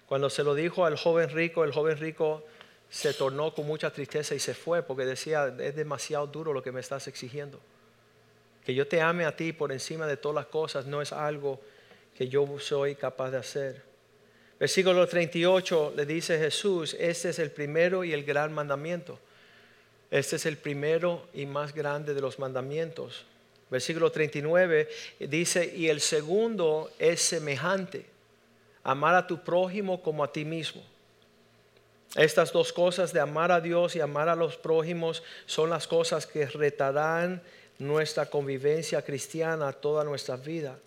Cuando 0.08 0.30
se 0.30 0.44
lo 0.44 0.56
dijo 0.56 0.86
al 0.86 0.98
joven 0.98 1.30
rico, 1.30 1.64
el 1.64 1.71
joven 1.71 1.97
rico 1.97 2.44
se 2.90 3.14
tornó 3.14 3.54
con 3.54 3.68
mucha 3.68 3.92
tristeza 3.92 4.36
y 4.36 4.40
se 4.40 4.54
fue 4.54 4.81
porque 4.81 5.06
decía, 5.06 5.54
es 5.59 5.76
demasiado 5.76 6.28
duro 6.28 6.54
lo 6.54 6.64
que 6.64 6.71
me 6.71 6.80
estás 6.80 7.07
exigiendo. 7.07 7.59
Que 8.66 8.74
yo 8.74 8.88
te 8.88 9.02
ame 9.02 9.26
a 9.26 9.36
ti 9.36 9.54
por 9.54 9.71
encima 9.71 10.07
de 10.07 10.18
todas 10.18 10.36
las 10.36 10.45
cosas 10.47 10.86
no 10.86 11.02
es 11.02 11.12
algo 11.12 11.59
que 12.18 12.28
yo 12.28 12.47
soy 12.59 12.95
capaz 12.95 13.31
de 13.31 13.38
hacer. 13.38 13.86
Versículo 14.59 15.07
38 15.07 15.94
le 15.95 16.06
dice 16.06 16.40
Jesús, 16.40 16.95
este 16.99 17.30
es 17.30 17.40
el 17.40 17.52
primero 17.52 18.04
y 18.04 18.14
el 18.14 18.23
gran 18.23 18.54
mandamiento. 18.54 19.19
Este 20.09 20.37
es 20.37 20.45
el 20.45 20.57
primero 20.57 21.28
y 21.33 21.45
más 21.45 21.73
grande 21.73 22.14
de 22.14 22.21
los 22.21 22.40
mandamientos. 22.40 23.26
Versículo 23.69 24.11
39 24.11 24.87
dice, 25.19 25.73
y 25.76 25.90
el 25.90 25.99
segundo 25.99 26.90
es 26.97 27.21
semejante, 27.21 28.06
amar 28.83 29.16
a 29.16 29.28
tu 29.28 29.44
prójimo 29.44 30.02
como 30.02 30.23
a 30.23 30.31
ti 30.31 30.45
mismo. 30.45 30.81
Estas 32.16 32.52
dos 32.52 32.71
cosas 32.71 33.11
de 33.11 33.19
amar 33.19 33.52
a 33.52 33.59
Dios 33.59 33.95
y 33.95 33.99
amar 33.99 34.30
a 34.30 34.35
los 34.35 34.56
prójimos 34.56 35.21
son 35.45 35.69
las 35.69 35.85
cosas 35.85 36.26
que 36.26 36.45
retarán 36.47 37.44
nuestra 37.78 38.26
convivencia 38.26 39.04
cristiana 39.04 39.73
toda 39.73 40.04
nuestra 40.04 40.37
vida. 40.37 40.80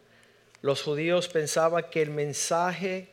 Los 0.62 0.83
judíos 0.83 1.29
pensaban 1.29 1.85
que 1.91 2.03
el 2.03 2.11
mensaje 2.11 3.09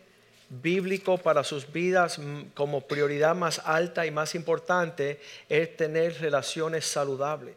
bíblico 0.49 1.17
para 1.17 1.43
sus 1.43 1.71
vidas 1.71 2.19
como 2.53 2.81
prioridad 2.81 3.35
más 3.35 3.59
alta 3.65 4.05
y 4.05 4.11
más 4.11 4.35
importante 4.35 5.19
es 5.49 5.75
tener 5.75 6.19
relaciones 6.21 6.85
saludables. 6.85 7.55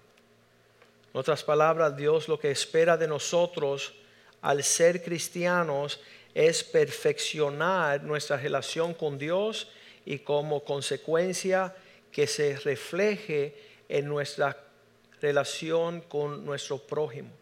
En 1.12 1.18
otras 1.18 1.42
palabras, 1.42 1.97
Dios 1.97 2.28
lo 2.28 2.38
que 2.38 2.50
espera 2.50 2.97
de 2.97 3.09
nosotros 3.09 3.94
al 4.42 4.62
ser 4.62 5.02
cristianos 5.02 6.00
es 6.35 6.62
perfeccionar 6.62 8.02
nuestra 8.02 8.37
relación 8.37 8.94
con 8.94 9.18
Dios 9.18 9.68
y 10.04 10.20
como 10.20 10.64
consecuencia 10.64 11.75
que 12.12 12.26
se 12.26 12.56
refleje 12.56 13.54
en 13.88 14.06
nuestra 14.06 14.56
relación 15.20 16.00
con 16.02 16.44
nuestro 16.44 16.78
prójimo. 16.78 17.39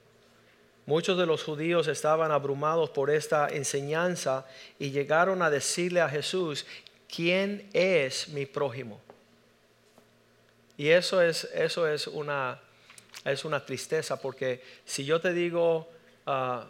Muchos 0.89 1.19
de 1.19 1.27
los 1.27 1.45
judíos 1.45 1.87
estaban 1.87 2.33
abrumados 2.33 2.89
por 2.89 3.11
esta 3.11 3.47
enseñanza 3.49 4.47
y 4.79 4.91
llegaron 4.91 5.43
a 5.43 5.51
decirle 5.51 6.01
a 6.01 6.09
Jesús, 6.09 6.65
¿quién 7.15 7.69
es 7.75 8.31
mi 8.31 8.47
prójimo? 8.47 8.99
Y 10.79 10.89
eso 10.89 11.21
es, 11.21 11.45
eso 11.53 11.87
es, 11.87 12.07
una, 12.07 12.59
es 13.23 13.45
una 13.45 13.67
tristeza 13.67 14.19
porque 14.19 14.63
si 14.87 15.05
yo 15.05 15.21
te 15.21 15.35
digo, 15.35 15.87
ah, 16.25 16.65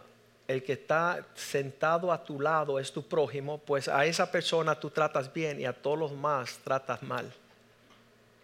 el 0.49 0.63
que 0.63 0.73
está 0.73 1.25
sentado 1.33 2.11
a 2.11 2.21
tu 2.21 2.41
lado 2.41 2.77
es 2.77 2.91
tu 2.91 3.07
prójimo, 3.07 3.59
pues 3.59 3.87
a 3.87 4.05
esa 4.05 4.29
persona 4.29 4.77
tú 4.77 4.89
tratas 4.89 5.31
bien 5.31 5.61
y 5.61 5.65
a 5.65 5.71
todos 5.71 5.97
los 5.97 6.11
más 6.11 6.57
tratas 6.57 7.01
mal. 7.03 7.31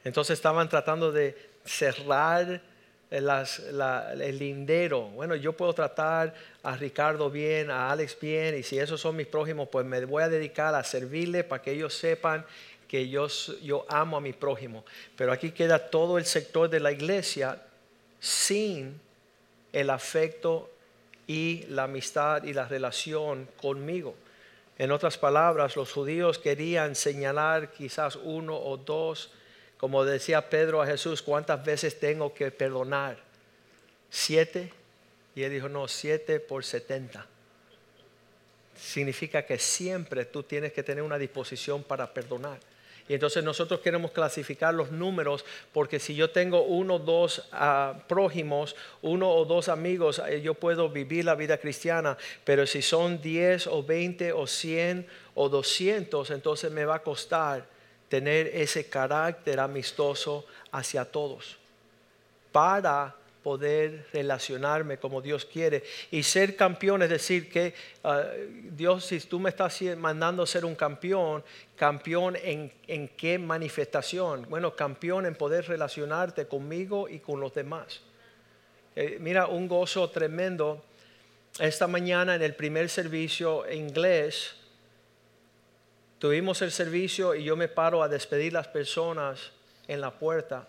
Entonces 0.05 0.35
estaban 0.35 0.69
tratando 0.69 1.11
de 1.11 1.37
cerrar 1.65 2.61
el 3.15 4.39
lindero. 4.39 5.03
Bueno, 5.09 5.35
yo 5.35 5.53
puedo 5.53 5.73
tratar 5.73 6.33
a 6.63 6.75
Ricardo 6.75 7.29
bien, 7.29 7.69
a 7.69 7.91
Alex 7.91 8.17
bien, 8.19 8.57
y 8.57 8.63
si 8.63 8.77
esos 8.77 8.99
son 8.99 9.15
mis 9.15 9.27
prójimos, 9.27 9.69
pues 9.69 9.85
me 9.85 10.03
voy 10.05 10.23
a 10.23 10.29
dedicar 10.29 10.75
a 10.75 10.83
servirle 10.83 11.43
para 11.43 11.61
que 11.61 11.71
ellos 11.71 11.93
sepan 11.93 12.45
que 12.87 13.09
yo, 13.09 13.27
yo 13.63 13.85
amo 13.89 14.17
a 14.17 14.21
mi 14.21 14.33
prójimo. 14.33 14.85
Pero 15.15 15.31
aquí 15.31 15.51
queda 15.51 15.79
todo 15.79 16.17
el 16.17 16.25
sector 16.25 16.69
de 16.69 16.79
la 16.79 16.91
iglesia 16.91 17.61
sin 18.19 18.99
el 19.71 19.89
afecto 19.89 20.69
y 21.27 21.65
la 21.69 21.83
amistad 21.83 22.43
y 22.43 22.53
la 22.53 22.67
relación 22.67 23.47
conmigo. 23.61 24.15
En 24.77 24.91
otras 24.91 25.17
palabras, 25.17 25.75
los 25.75 25.91
judíos 25.91 26.37
querían 26.37 26.95
señalar 26.95 27.71
quizás 27.71 28.17
uno 28.17 28.55
o 28.57 28.77
dos 28.77 29.31
como 29.85 30.03
decía 30.03 30.49
Pedro 30.49 30.81
a 30.81 30.87
Jesús, 30.87 31.21
¿cuántas 31.21 31.63
veces 31.63 31.99
tengo 31.99 32.33
que 32.33 32.49
perdonar? 32.49 33.17
¿Siete? 34.09 34.73
Y 35.35 35.43
él 35.43 35.51
dijo, 35.51 35.69
no, 35.69 35.87
siete 35.87 36.39
por 36.39 36.65
setenta. 36.65 37.27
Significa 38.75 39.45
que 39.45 39.59
siempre 39.59 40.25
tú 40.25 40.41
tienes 40.41 40.73
que 40.73 40.81
tener 40.81 41.03
una 41.03 41.19
disposición 41.19 41.83
para 41.83 42.11
perdonar. 42.11 42.57
Y 43.07 43.13
entonces 43.13 43.43
nosotros 43.43 43.79
queremos 43.81 44.09
clasificar 44.09 44.73
los 44.73 44.89
números 44.89 45.45
porque 45.71 45.99
si 45.99 46.15
yo 46.15 46.31
tengo 46.31 46.63
uno 46.63 46.95
o 46.95 46.99
dos 46.99 47.47
ah, 47.51 47.93
prójimos, 48.07 48.75
uno 49.03 49.29
o 49.29 49.45
dos 49.45 49.69
amigos, 49.69 50.19
eh, 50.27 50.41
yo 50.41 50.55
puedo 50.55 50.89
vivir 50.89 51.25
la 51.25 51.35
vida 51.35 51.59
cristiana. 51.59 52.17
Pero 52.43 52.65
si 52.65 52.81
son 52.81 53.21
diez 53.21 53.67
o 53.67 53.83
veinte 53.83 54.33
o 54.33 54.47
cien 54.47 55.05
o 55.35 55.47
doscientos, 55.47 56.31
entonces 56.31 56.71
me 56.71 56.85
va 56.85 56.95
a 56.95 57.03
costar 57.03 57.74
tener 58.09 58.47
ese 58.47 58.87
carácter 58.89 59.59
amistoso 59.59 60.45
hacia 60.71 61.05
todos 61.05 61.57
para 62.51 63.15
poder 63.45 64.07
relacionarme 64.11 64.97
como 64.97 65.21
Dios 65.21 65.45
quiere 65.45 65.83
y 66.09 66.23
ser 66.23 66.55
campeón, 66.55 67.03
es 67.03 67.11
decir, 67.11 67.47
que 67.47 67.75
ah, 68.03 68.23
Dios, 68.71 69.05
si 69.05 69.19
tú 69.19 69.39
me 69.39 69.51
estás 69.51 69.79
mandando 69.97 70.47
ser 70.47 70.65
un 70.65 70.73
campeón, 70.73 71.43
campeón 71.75 72.35
en, 72.41 72.73
en 72.87 73.07
qué 73.09 73.37
manifestación? 73.37 74.47
Bueno, 74.49 74.75
campeón 74.75 75.27
en 75.27 75.35
poder 75.35 75.67
relacionarte 75.67 76.47
conmigo 76.47 77.07
y 77.07 77.19
con 77.19 77.39
los 77.39 77.53
demás. 77.53 78.01
Eh, 78.95 79.17
mira, 79.19 79.45
un 79.45 79.67
gozo 79.67 80.09
tremendo. 80.09 80.83
Esta 81.59 81.85
mañana 81.85 82.33
en 82.33 82.41
el 82.41 82.55
primer 82.55 82.89
servicio 82.89 83.69
inglés, 83.71 84.55
Tuvimos 86.19 86.61
el 86.61 86.71
servicio 86.71 87.35
y 87.35 87.43
yo 87.43 87.55
me 87.55 87.67
paro 87.67 88.01
a 88.01 88.07
despedir 88.07 88.53
las 88.53 88.67
personas 88.67 89.51
en 89.87 89.99
la 89.99 90.11
puerta 90.11 90.65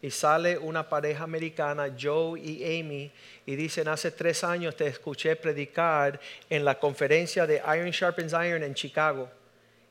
y 0.00 0.10
sale 0.10 0.56
una 0.56 0.88
pareja 0.88 1.24
americana, 1.24 1.94
Joe 2.00 2.38
y 2.38 2.80
Amy, 2.80 3.10
y 3.46 3.56
dicen, 3.56 3.88
hace 3.88 4.10
tres 4.10 4.44
años 4.44 4.76
te 4.76 4.86
escuché 4.86 5.34
predicar 5.34 6.20
en 6.48 6.64
la 6.64 6.78
conferencia 6.78 7.46
de 7.46 7.62
Iron 7.74 7.90
Sharpens 7.90 8.32
Iron 8.32 8.62
en 8.62 8.74
Chicago. 8.74 9.28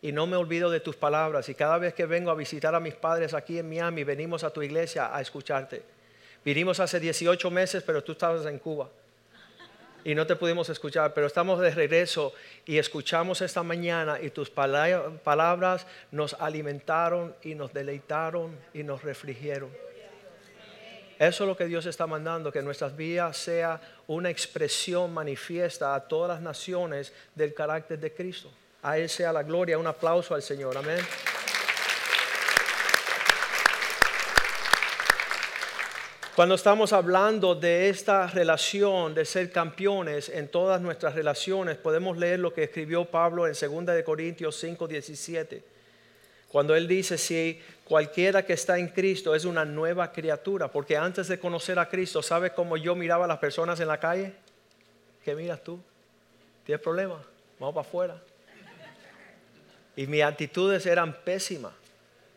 Y 0.02 0.12
no 0.12 0.28
me 0.28 0.36
olvido 0.36 0.70
de 0.70 0.82
tus 0.82 0.96
palabras. 0.96 1.50
Y 1.50 1.56
cada 1.56 1.78
vez 1.78 1.94
que 1.94 2.06
vengo 2.06 2.30
a 2.30 2.36
visitar 2.36 2.76
a 2.76 2.80
mis 2.80 2.94
padres 2.94 3.34
aquí 3.34 3.58
en 3.58 3.68
Miami, 3.68 4.04
venimos 4.04 4.44
a 4.44 4.52
tu 4.52 4.62
iglesia 4.62 5.16
a 5.16 5.22
escucharte. 5.22 5.82
Vinimos 6.46 6.80
hace 6.80 7.00
18 7.00 7.50
meses, 7.50 7.84
pero 7.84 8.04
tú 8.04 8.12
estabas 8.12 8.46
en 8.46 8.60
Cuba 8.60 8.90
y 10.04 10.16
no 10.16 10.28
te 10.28 10.36
pudimos 10.36 10.70
escuchar, 10.70 11.14
pero 11.14 11.28
estamos 11.28 11.60
de 11.60 11.72
regreso 11.72 12.34
y 12.66 12.78
escuchamos 12.78 13.42
esta 13.42 13.64
mañana 13.64 14.20
y 14.22 14.30
tus 14.30 14.50
palabras 14.50 15.88
nos 16.12 16.34
alimentaron 16.36 17.36
y 17.42 17.56
nos 17.56 17.74
deleitaron 17.74 18.58
y 18.74 18.84
nos 18.84 19.04
refrigieron. 19.04 19.70
Eso 21.20 21.44
es 21.44 21.48
lo 21.48 21.56
que 21.56 21.68
Dios 21.68 21.86
está 21.86 22.06
mandando, 22.06 22.52
que 22.52 22.62
nuestras 22.62 22.96
vidas 22.98 23.38
sea 23.38 23.80
una 24.08 24.30
expresión 24.30 25.14
manifiesta 25.14 25.96
a 25.96 26.02
todas 26.02 26.30
las 26.30 26.42
naciones 26.42 27.14
del 27.36 27.54
carácter 27.54 28.00
de 28.00 28.14
Cristo. 28.14 28.52
A 28.82 28.98
Él 28.98 29.08
sea 29.08 29.32
la 29.32 29.44
gloria, 29.44 29.78
un 29.78 29.88
aplauso 29.88 30.36
al 30.36 30.42
Señor, 30.42 30.76
amén. 30.76 31.00
Cuando 36.36 36.56
estamos 36.56 36.94
hablando 36.94 37.54
de 37.54 37.90
esta 37.90 38.26
relación 38.26 39.14
de 39.14 39.24
ser 39.24 39.52
campeones 39.52 40.30
en 40.30 40.48
todas 40.48 40.82
nuestras 40.82 41.14
relaciones, 41.14 41.78
podemos 41.78 42.18
leer 42.18 42.40
lo 42.40 42.52
que 42.52 42.64
escribió 42.64 43.06
Pablo 43.06 43.46
en 43.46 43.54
2 43.54 43.86
de 43.96 44.04
Corintios 44.04 44.58
5, 44.60 44.88
17. 44.88 45.64
Cuando 46.48 46.76
él 46.76 46.88
dice, 46.88 47.20
si 47.20 47.62
cualquiera 47.84 48.44
que 48.44 48.54
está 48.54 48.80
en 48.80 48.88
Cristo 48.88 49.36
es 49.36 49.46
una 49.46 49.64
nueva 49.64 50.12
criatura, 50.12 50.72
porque 50.72 50.98
antes 50.98 51.28
de 51.28 51.40
conocer 51.40 51.78
a 51.78 51.88
Cristo, 51.88 52.24
¿sabes 52.24 52.54
cómo 52.54 52.78
yo 52.78 52.96
miraba 52.96 53.26
a 53.26 53.28
las 53.28 53.38
personas 53.38 53.80
en 53.80 53.90
la 53.90 54.00
calle? 54.00 54.34
¿Qué 55.24 55.36
miras 55.36 55.64
tú? 55.64 55.80
¿Tienes 56.66 56.82
problema? 56.82 57.24
Vamos 57.60 57.76
para 57.76 57.88
afuera. 57.88 58.24
Y 59.96 60.08
mis 60.08 60.24
actitudes 60.24 60.84
eran 60.88 61.14
pésimas. 61.24 61.83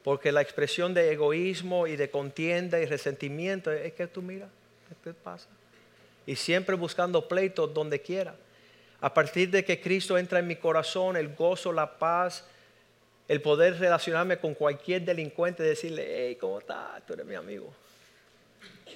Porque 0.07 0.31
la 0.31 0.41
expresión 0.41 0.95
de 0.95 1.11
egoísmo 1.11 1.89
y 1.89 1.97
de 1.97 2.11
contienda 2.11 2.79
y 2.79 2.87
resentimiento 2.87 3.73
es 3.73 3.93
que 3.95 4.07
tú 4.07 4.23
mira, 4.23 4.47
¿qué 4.89 4.95
te 5.03 5.13
pasa? 5.13 5.49
Y 6.25 6.37
siempre 6.37 6.77
buscando 6.77 7.27
pleitos 7.27 7.75
donde 7.75 8.01
quiera. 8.01 8.37
A 9.01 9.13
partir 9.13 9.51
de 9.51 9.65
que 9.65 9.81
Cristo 9.81 10.17
entra 10.17 10.39
en 10.39 10.47
mi 10.47 10.55
corazón, 10.55 11.17
el 11.17 11.35
gozo, 11.35 11.73
la 11.73 11.99
paz, 11.99 12.45
el 13.27 13.43
poder 13.43 13.81
relacionarme 13.81 14.39
con 14.39 14.55
cualquier 14.55 15.05
delincuente, 15.05 15.65
decirle, 15.65 16.07
hey, 16.09 16.37
¿cómo 16.41 16.61
estás? 16.61 17.05
Tú 17.05 17.15
eres 17.15 17.27
mi 17.27 17.35
amigo. 17.35 17.75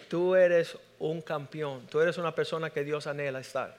Tú 0.08 0.36
eres 0.36 0.78
un 1.00 1.22
campeón, 1.22 1.88
tú 1.88 1.98
eres 2.00 2.18
una 2.18 2.32
persona 2.32 2.70
que 2.70 2.84
Dios 2.84 3.08
anhela 3.08 3.40
estar. 3.40 3.76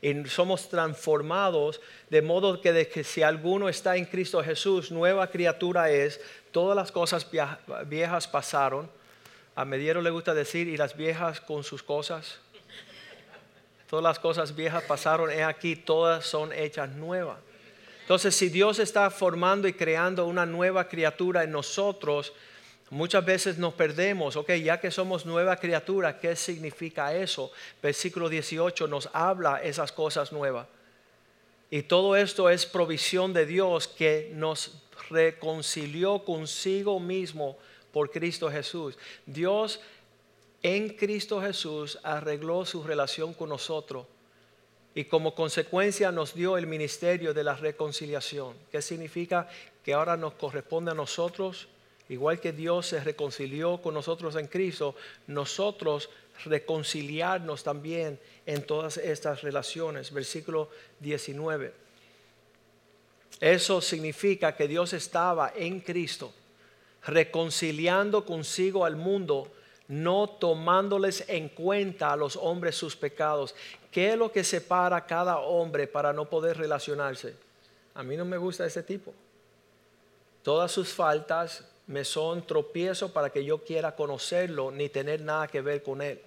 Y 0.00 0.24
somos 0.26 0.68
transformados 0.68 1.80
de 2.10 2.22
modo 2.22 2.60
que, 2.60 2.72
de 2.72 2.88
que 2.88 3.04
si 3.04 3.22
alguno 3.22 3.68
está 3.68 3.96
en 3.96 4.04
Cristo 4.04 4.42
Jesús, 4.42 4.90
nueva 4.90 5.28
criatura 5.28 5.90
es, 5.90 6.20
todas 6.52 6.76
las 6.76 6.92
cosas 6.92 7.26
viejas 7.86 8.28
pasaron. 8.28 8.90
A 9.54 9.64
Mediero 9.64 10.02
le 10.02 10.10
gusta 10.10 10.34
decir, 10.34 10.68
y 10.68 10.76
las 10.76 10.96
viejas 10.96 11.40
con 11.40 11.64
sus 11.64 11.82
cosas. 11.82 12.38
Todas 13.88 14.02
las 14.02 14.18
cosas 14.18 14.54
viejas 14.54 14.82
pasaron, 14.84 15.30
he 15.30 15.44
aquí, 15.44 15.76
todas 15.76 16.26
son 16.26 16.52
hechas 16.52 16.90
nuevas. 16.90 17.38
Entonces, 18.00 18.34
si 18.34 18.48
Dios 18.50 18.78
está 18.80 19.08
formando 19.10 19.66
y 19.66 19.72
creando 19.72 20.26
una 20.26 20.44
nueva 20.44 20.88
criatura 20.88 21.42
en 21.42 21.52
nosotros, 21.52 22.34
muchas 22.94 23.24
veces 23.24 23.58
nos 23.58 23.74
perdemos. 23.74 24.36
Ok, 24.36 24.52
ya 24.52 24.80
que 24.80 24.90
somos 24.90 25.26
nueva 25.26 25.56
criatura, 25.56 26.18
¿qué 26.18 26.36
significa 26.36 27.14
eso? 27.14 27.50
Versículo 27.82 28.28
18 28.28 28.86
nos 28.86 29.10
habla 29.12 29.62
esas 29.62 29.92
cosas 29.92 30.32
nuevas. 30.32 30.66
Y 31.70 31.82
todo 31.82 32.14
esto 32.14 32.48
es 32.48 32.66
provisión 32.66 33.32
de 33.32 33.46
Dios 33.46 33.88
que 33.88 34.30
nos 34.34 34.80
reconcilió 35.10 36.24
consigo 36.24 37.00
mismo 37.00 37.58
por 37.92 38.10
Cristo 38.10 38.48
Jesús. 38.50 38.96
Dios 39.26 39.80
en 40.62 40.90
Cristo 40.90 41.42
Jesús 41.42 41.98
arregló 42.04 42.64
su 42.64 42.84
relación 42.84 43.34
con 43.34 43.48
nosotros 43.48 44.06
y 44.94 45.04
como 45.04 45.34
consecuencia 45.34 46.12
nos 46.12 46.34
dio 46.34 46.56
el 46.56 46.68
ministerio 46.68 47.34
de 47.34 47.42
la 47.42 47.54
reconciliación. 47.54 48.54
¿Qué 48.70 48.80
significa? 48.80 49.48
Que 49.84 49.94
ahora 49.94 50.16
nos 50.16 50.34
corresponde 50.34 50.92
a 50.92 50.94
nosotros, 50.94 51.68
igual 52.08 52.40
que 52.40 52.52
Dios 52.52 52.86
se 52.86 53.00
reconcilió 53.00 53.80
con 53.80 53.94
nosotros 53.94 54.36
en 54.36 54.46
Cristo, 54.46 54.94
nosotros 55.26 56.10
reconciliarnos 56.44 57.62
también 57.62 58.18
en 58.46 58.66
todas 58.66 58.96
estas 58.96 59.42
relaciones. 59.42 60.12
Versículo 60.12 60.68
19. 61.00 61.72
Eso 63.40 63.80
significa 63.80 64.54
que 64.54 64.68
Dios 64.68 64.92
estaba 64.92 65.52
en 65.54 65.80
Cristo, 65.80 66.32
reconciliando 67.04 68.24
consigo 68.24 68.84
al 68.84 68.96
mundo, 68.96 69.50
no 69.88 70.28
tomándoles 70.28 71.24
en 71.28 71.48
cuenta 71.48 72.12
a 72.12 72.16
los 72.16 72.36
hombres 72.36 72.74
sus 72.74 72.96
pecados. 72.96 73.54
¿Qué 73.90 74.12
es 74.12 74.16
lo 74.16 74.32
que 74.32 74.44
separa 74.44 74.96
a 74.96 75.06
cada 75.06 75.38
hombre 75.38 75.86
para 75.86 76.12
no 76.12 76.28
poder 76.28 76.56
relacionarse? 76.56 77.36
A 77.94 78.02
mí 78.02 78.16
no 78.16 78.24
me 78.24 78.38
gusta 78.38 78.64
ese 78.64 78.82
tipo. 78.82 79.12
Todas 80.42 80.72
sus 80.72 80.92
faltas 80.92 81.64
me 81.86 82.04
son 82.04 82.46
tropiezo 82.46 83.12
para 83.12 83.30
que 83.30 83.44
yo 83.44 83.64
quiera 83.64 83.94
conocerlo 83.94 84.70
ni 84.70 84.88
tener 84.88 85.20
nada 85.20 85.48
que 85.48 85.60
ver 85.60 85.82
con 85.82 86.00
él. 86.02 86.20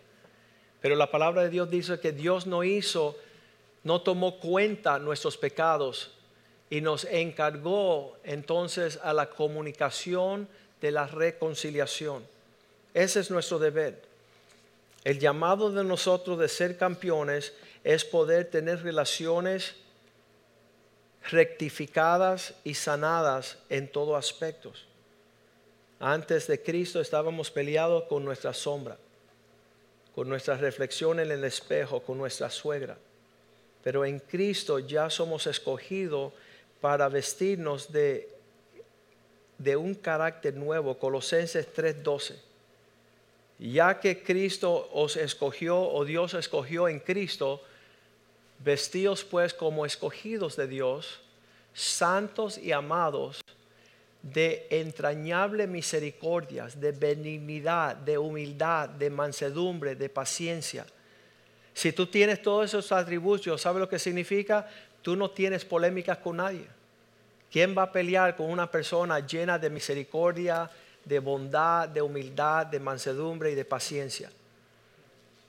Pero 0.82 0.96
la 0.96 1.10
palabra 1.10 1.44
de 1.44 1.50
Dios 1.50 1.70
dice 1.70 2.00
que 2.00 2.12
Dios 2.12 2.46
no 2.46 2.64
hizo, 2.64 3.18
no 3.84 4.02
tomó 4.02 4.40
cuenta 4.40 5.00
nuestros 5.00 5.38
pecados, 5.38 6.12
y 6.70 6.82
nos 6.82 7.06
encargó 7.06 8.18
entonces 8.24 9.00
a 9.02 9.14
la 9.14 9.30
comunicación 9.30 10.48
de 10.82 10.92
la 10.92 11.08
reconciliación. 11.08 12.26
Ese 12.94 13.22
es 13.22 13.32
nuestro 13.32 13.60
deber. 13.60 14.02
El 15.04 15.20
llamado 15.20 15.72
de 15.72 15.84
nosotros 15.84 16.38
de 16.38 16.50
ser 16.50 16.78
campeones 16.78 17.54
es 17.84 18.04
poder 18.04 18.50
tener 18.50 18.84
relaciones 18.84 19.76
rectificadas 21.30 22.54
y 22.64 22.74
sanadas 22.74 23.58
en 23.70 23.90
todos 23.90 24.18
aspectos. 24.18 24.87
Antes 26.00 26.48
de 26.48 26.62
Cristo 26.62 27.02
estábamos 27.02 27.50
peleados 27.50 28.04
con 28.04 28.24
nuestra 28.24 28.54
sombra, 28.54 28.98
con 30.14 30.30
nuestra 30.30 30.56
reflexión 30.58 31.20
en 31.20 31.32
el 31.32 31.44
espejo, 31.44 32.02
con 32.02 32.18
nuestra 32.18 32.50
suegra. 32.50 32.98
Pero 33.84 34.06
en 34.06 34.20
Cristo 34.20 34.80
ya 34.80 35.10
somos 35.10 35.48
escogidos 35.48 36.34
para 36.82 37.10
vestirnos 37.10 37.92
de, 37.92 38.30
de 39.58 39.76
un 39.76 39.96
carácter 39.96 40.56
nuevo. 40.56 40.98
Colosenses 40.98 41.68
3:12. 41.74 42.36
Ya 43.60 44.00
que 44.00 44.22
Cristo 44.22 44.90
os 44.94 45.16
escogió 45.16 45.80
o 45.80 46.06
Dios 46.06 46.36
escogió 46.36 46.88
en 46.88 47.00
Cristo, 47.00 47.62
Vestíos 48.60 49.24
pues 49.24 49.54
como 49.54 49.86
escogidos 49.86 50.56
de 50.56 50.68
Dios, 50.68 51.20
santos 51.74 52.58
y 52.58 52.72
amados, 52.72 53.42
de 54.34 54.68
entrañable 54.70 55.68
misericordia, 55.68 56.68
de 56.76 56.92
benignidad, 56.92 57.96
de 57.96 58.18
humildad, 58.18 58.90
de 58.90 59.10
mansedumbre, 59.10 59.96
de 59.96 60.10
paciencia. 60.10 60.86
Si 61.74 61.94
tú 61.94 62.08
tienes 62.08 62.42
todos 62.42 62.66
esos 62.66 62.92
atributos, 62.92 63.62
¿sabes 63.62 63.80
lo 63.80 63.88
que 63.88 64.00
significa? 64.00 64.68
Tú 65.02 65.16
no 65.16 65.30
tienes 65.30 65.64
polémicas 65.64 66.18
con 66.18 66.38
nadie. 66.38 66.66
¿Quién 67.52 67.78
va 67.78 67.84
a 67.84 67.92
pelear 67.92 68.36
con 68.36 68.50
una 68.50 68.70
persona 68.70 69.26
llena 69.26 69.58
de 69.58 69.70
misericordia, 69.70 70.70
de 71.06 71.20
bondad, 71.20 71.88
de 71.88 72.02
humildad, 72.02 72.66
de 72.66 72.80
mansedumbre 72.80 73.52
y 73.52 73.56
de 73.56 73.64
paciencia? 73.64 74.30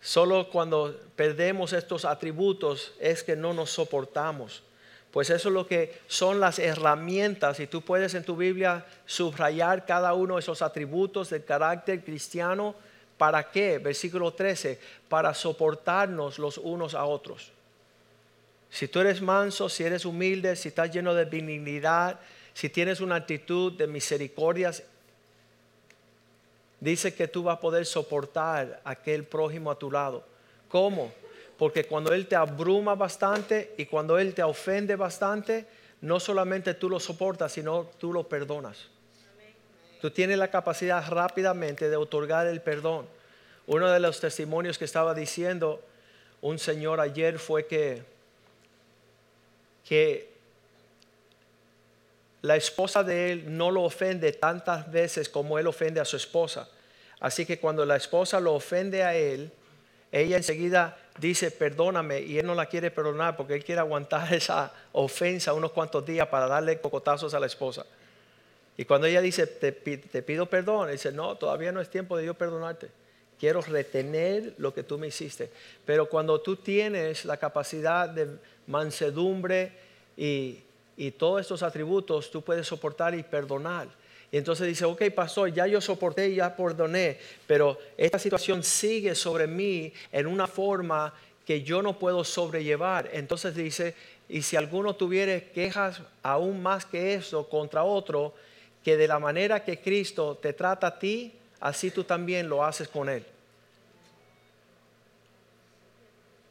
Solo 0.00 0.48
cuando 0.50 0.96
perdemos 1.16 1.72
estos 1.72 2.04
atributos 2.04 2.92
es 3.00 3.24
que 3.24 3.34
no 3.34 3.52
nos 3.52 3.70
soportamos. 3.70 4.62
Pues 5.10 5.30
eso 5.30 5.48
es 5.48 5.54
lo 5.54 5.66
que 5.66 6.00
son 6.06 6.38
las 6.38 6.58
herramientas 6.58 7.60
y 7.60 7.66
tú 7.66 7.82
puedes 7.82 8.14
en 8.14 8.24
tu 8.24 8.36
Biblia 8.36 8.84
subrayar 9.06 9.86
cada 9.86 10.12
uno 10.12 10.34
de 10.34 10.40
esos 10.40 10.60
atributos 10.62 11.30
del 11.30 11.44
carácter 11.44 12.04
cristiano. 12.04 12.74
¿Para 13.16 13.50
qué? 13.50 13.78
Versículo 13.78 14.32
13, 14.32 14.78
para 15.08 15.34
soportarnos 15.34 16.38
los 16.38 16.58
unos 16.58 16.94
a 16.94 17.04
otros. 17.04 17.52
Si 18.70 18.86
tú 18.88 19.00
eres 19.00 19.22
manso, 19.22 19.68
si 19.68 19.82
eres 19.82 20.04
humilde, 20.04 20.54
si 20.56 20.68
estás 20.68 20.90
lleno 20.92 21.14
de 21.14 21.24
benignidad, 21.24 22.20
si 22.52 22.68
tienes 22.68 23.00
una 23.00 23.16
actitud 23.16 23.72
de 23.72 23.86
misericordias 23.86 24.82
dice 26.80 27.14
que 27.14 27.28
tú 27.28 27.42
vas 27.42 27.56
a 27.56 27.60
poder 27.60 27.86
soportar 27.86 28.80
a 28.84 28.90
aquel 28.90 29.24
prójimo 29.24 29.70
a 29.70 29.78
tu 29.78 29.90
lado. 29.90 30.24
¿Cómo? 30.68 31.12
Porque 31.58 31.84
cuando 31.84 32.12
Él 32.14 32.26
te 32.26 32.36
abruma 32.36 32.94
bastante 32.94 33.74
y 33.76 33.86
cuando 33.86 34.18
Él 34.18 34.32
te 34.32 34.42
ofende 34.42 34.94
bastante, 34.96 35.66
no 36.00 36.20
solamente 36.20 36.74
tú 36.74 36.88
lo 36.88 37.00
soportas, 37.00 37.52
sino 37.52 37.90
tú 37.98 38.12
lo 38.12 38.28
perdonas. 38.28 38.86
Tú 40.00 40.10
tienes 40.12 40.38
la 40.38 40.48
capacidad 40.48 41.04
rápidamente 41.10 41.90
de 41.90 41.96
otorgar 41.96 42.46
el 42.46 42.60
perdón. 42.60 43.06
Uno 43.66 43.90
de 43.90 43.98
los 43.98 44.20
testimonios 44.20 44.78
que 44.78 44.84
estaba 44.84 45.12
diciendo 45.12 45.82
un 46.40 46.60
señor 46.60 47.00
ayer 47.00 47.40
fue 47.40 47.66
que, 47.66 48.04
que 49.84 50.30
la 52.42 52.54
esposa 52.54 53.02
de 53.02 53.32
él 53.32 53.56
no 53.56 53.72
lo 53.72 53.82
ofende 53.82 54.32
tantas 54.32 54.90
veces 54.90 55.28
como 55.28 55.58
él 55.58 55.66
ofende 55.66 56.00
a 56.00 56.04
su 56.04 56.16
esposa. 56.16 56.68
Así 57.18 57.44
que 57.44 57.58
cuando 57.58 57.84
la 57.84 57.96
esposa 57.96 58.38
lo 58.38 58.54
ofende 58.54 59.02
a 59.02 59.16
él, 59.16 59.50
ella 60.12 60.36
enseguida 60.36 60.96
dice, 61.18 61.50
perdóname, 61.50 62.20
y 62.20 62.38
él 62.38 62.46
no 62.46 62.54
la 62.54 62.66
quiere 62.66 62.90
perdonar 62.90 63.36
porque 63.36 63.54
él 63.54 63.64
quiere 63.64 63.80
aguantar 63.80 64.32
esa 64.34 64.72
ofensa 64.92 65.52
unos 65.52 65.72
cuantos 65.72 66.04
días 66.06 66.28
para 66.28 66.46
darle 66.46 66.80
cocotazos 66.80 67.34
a 67.34 67.40
la 67.40 67.46
esposa. 67.46 67.84
Y 68.76 68.84
cuando 68.84 69.06
ella 69.08 69.20
dice, 69.20 69.46
te, 69.46 69.72
pido 69.72 70.46
perdón, 70.46 70.90
dice, 70.92 71.10
no, 71.10 71.36
todavía 71.36 71.72
no 71.72 71.80
es 71.80 71.90
tiempo 71.90 72.16
de 72.16 72.26
yo 72.26 72.34
perdonarte. 72.34 72.88
Quiero 73.38 73.60
retener 73.60 74.54
lo 74.58 74.72
que 74.72 74.84
tú 74.84 74.98
me 74.98 75.08
hiciste. 75.08 75.50
Pero 75.84 76.08
cuando 76.08 76.40
tú 76.40 76.56
tienes 76.56 77.24
la 77.24 77.36
capacidad 77.36 78.08
de 78.08 78.28
mansedumbre 78.68 79.72
y, 80.16 80.60
y 80.96 81.10
todos 81.12 81.40
estos 81.40 81.62
atributos 81.62 82.30
tú 82.30 82.42
puedes 82.42 82.68
soportar 82.68 83.16
y 83.16 83.24
perdonar. 83.24 83.88
Y 84.30 84.36
entonces 84.36 84.66
dice, 84.66 84.84
ok, 84.84 85.10
pastor, 85.14 85.52
ya 85.52 85.66
yo 85.66 85.80
soporté, 85.80 86.34
ya 86.34 86.54
perdoné, 86.54 87.18
pero 87.46 87.78
esta 87.96 88.18
situación 88.18 88.62
sigue 88.62 89.14
sobre 89.14 89.46
mí 89.46 89.92
en 90.12 90.26
una 90.26 90.46
forma 90.46 91.14
que 91.46 91.62
yo 91.62 91.80
no 91.80 91.98
puedo 91.98 92.24
sobrellevar. 92.24 93.08
Entonces 93.12 93.54
dice, 93.54 93.94
y 94.28 94.42
si 94.42 94.56
alguno 94.56 94.94
tuviere 94.94 95.44
quejas 95.54 96.02
aún 96.22 96.62
más 96.62 96.84
que 96.84 97.14
eso 97.14 97.48
contra 97.48 97.84
otro, 97.84 98.34
que 98.84 98.98
de 98.98 99.08
la 99.08 99.18
manera 99.18 99.64
que 99.64 99.80
Cristo 99.80 100.38
te 100.40 100.52
trata 100.52 100.88
a 100.88 100.98
ti, 100.98 101.32
así 101.60 101.90
tú 101.90 102.04
también 102.04 102.48
lo 102.48 102.64
haces 102.64 102.88
con 102.88 103.08
él. 103.08 103.24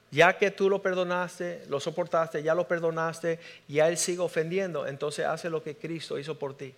Ya 0.10 0.38
que 0.38 0.52
tú 0.52 0.70
lo 0.70 0.82
perdonaste, 0.82 1.64
lo 1.68 1.80
soportaste, 1.80 2.42
ya 2.42 2.56
lo 2.56 2.68
perdonaste, 2.68 3.40
ya 3.68 3.90
Él 3.90 3.98
sigue 3.98 4.22
ofendiendo, 4.22 4.88
entonces 4.88 5.26
hace 5.26 5.50
lo 5.50 5.62
que 5.62 5.76
Cristo 5.76 6.18
hizo 6.18 6.40
por 6.40 6.56
ti, 6.56 6.74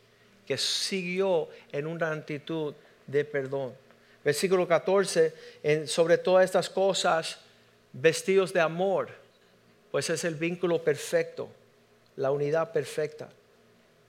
que 0.49 0.57
siguió 0.57 1.47
en 1.71 1.87
una 1.87 2.11
actitud 2.11 2.73
de 3.07 3.23
perdón. 3.23 3.73
Versículo 4.25 4.67
14, 4.67 5.33
sobre 5.85 6.17
todas 6.17 6.43
estas 6.43 6.69
cosas, 6.69 7.37
vestidos 7.93 8.51
de 8.51 8.59
amor, 8.59 9.07
pues 9.91 10.09
es 10.09 10.25
el 10.25 10.35
vínculo 10.35 10.83
perfecto, 10.83 11.47
la 12.17 12.31
unidad 12.31 12.73
perfecta. 12.73 13.29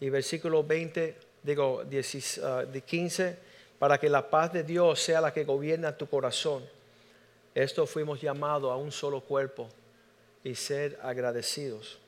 Y 0.01 0.11
versículo 0.11 0.65
20, 0.65 1.15
digo 1.43 1.85
15, 1.89 3.27
ah, 3.29 3.35
para 3.79 3.99
que 3.99 4.09
la 4.09 4.29
paz 4.29 4.53
de 4.53 4.65
Dios 4.65 5.01
sea 5.01 5.21
la 5.21 5.33
que 5.33 5.45
gobierna 5.45 5.97
tu 5.97 6.09
corazón 6.09 6.65
esto 7.55 7.87
fuimos 7.87 8.21
llamados 8.21 8.71
a 8.71 8.77
un 8.77 8.93
solo 8.93 9.21
cuerpo 9.21 9.69
y 10.45 10.55
ser 10.55 10.99
agradecidos. 11.03 11.99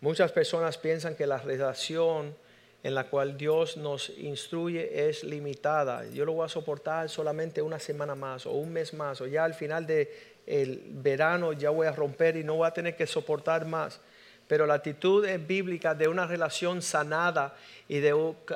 Muchas 0.00 0.32
personas 0.32 0.76
piensan 0.78 1.14
que 1.14 1.26
la 1.26 1.38
relación 1.38 2.34
en 2.82 2.94
la 2.94 3.04
cual 3.04 3.36
Dios 3.36 3.76
nos 3.76 4.10
instruye 4.10 5.08
es 5.08 5.24
limitada. 5.24 6.06
Yo 6.10 6.24
lo 6.24 6.32
voy 6.32 6.46
a 6.46 6.48
soportar 6.48 7.08
solamente 7.08 7.62
una 7.62 7.78
semana 7.78 8.14
más 8.14 8.46
o 8.46 8.52
un 8.52 8.72
mes 8.72 8.94
más 8.94 9.20
o 9.20 9.26
ya 9.26 9.44
al 9.44 9.54
final 9.54 9.86
del 9.86 10.08
el 10.46 10.82
verano 10.86 11.52
ya 11.52 11.70
voy 11.70 11.88
a 11.88 11.92
romper 11.92 12.36
y 12.36 12.44
no 12.44 12.56
voy 12.56 12.68
a 12.68 12.70
tener 12.70 12.94
que 12.94 13.06
soportar 13.06 13.66
más. 13.66 14.00
Pero 14.46 14.66
la 14.66 14.74
actitud 14.74 15.26
bíblica 15.48 15.94
de 15.94 16.06
una 16.06 16.26
relación 16.26 16.80
sanada 16.80 17.56
y 17.88 17.98
de 17.98 18.14